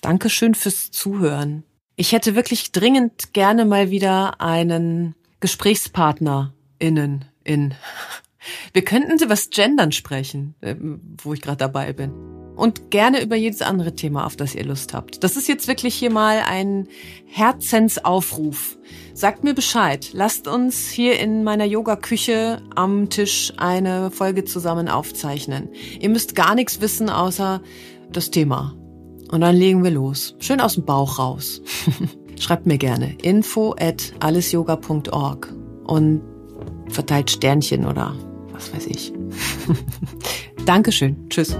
Dankeschön 0.00 0.54
fürs 0.54 0.90
Zuhören. 0.90 1.64
Ich 1.96 2.12
hätte 2.12 2.34
wirklich 2.34 2.72
dringend 2.72 3.32
gerne 3.32 3.64
mal 3.64 3.90
wieder 3.90 4.40
einen 4.40 5.14
Gesprächspartner 5.40 6.54
innen 6.78 7.26
in. 7.44 7.74
Wir 8.72 8.84
könnten 8.84 9.14
über 9.14 9.28
das 9.28 9.50
Gendern 9.50 9.92
sprechen, 9.92 10.54
äh, 10.60 10.74
wo 10.78 11.32
ich 11.32 11.40
gerade 11.40 11.56
dabei 11.56 11.92
bin 11.92 12.33
und 12.56 12.90
gerne 12.90 13.22
über 13.22 13.36
jedes 13.36 13.62
andere 13.62 13.94
Thema, 13.94 14.26
auf 14.26 14.36
das 14.36 14.54
ihr 14.54 14.64
Lust 14.64 14.94
habt. 14.94 15.24
Das 15.24 15.36
ist 15.36 15.48
jetzt 15.48 15.68
wirklich 15.68 15.94
hier 15.94 16.10
mal 16.10 16.42
ein 16.46 16.88
Herzensaufruf. 17.26 18.78
Sagt 19.12 19.44
mir 19.44 19.54
Bescheid. 19.54 20.10
Lasst 20.12 20.48
uns 20.48 20.88
hier 20.88 21.18
in 21.18 21.44
meiner 21.44 21.64
Yoga-Küche 21.64 22.62
am 22.74 23.10
Tisch 23.10 23.52
eine 23.56 24.10
Folge 24.10 24.44
zusammen 24.44 24.88
aufzeichnen. 24.88 25.68
Ihr 26.00 26.10
müsst 26.10 26.34
gar 26.34 26.54
nichts 26.54 26.80
wissen 26.80 27.10
außer 27.10 27.60
das 28.12 28.30
Thema. 28.30 28.74
Und 29.30 29.40
dann 29.40 29.56
legen 29.56 29.82
wir 29.82 29.90
los. 29.90 30.36
Schön 30.38 30.60
aus 30.60 30.74
dem 30.74 30.84
Bauch 30.84 31.18
raus. 31.18 31.62
Schreibt 32.38 32.66
mir 32.66 32.78
gerne 32.78 33.16
info 33.22 33.74
at 33.78 34.12
allesyoga.org 34.20 35.52
und 35.86 36.22
verteilt 36.88 37.30
Sternchen 37.30 37.86
oder 37.86 38.14
was 38.52 38.72
weiß 38.74 38.86
ich. 38.86 39.12
Dankeschön. 40.66 41.28
Tschüss. 41.28 41.56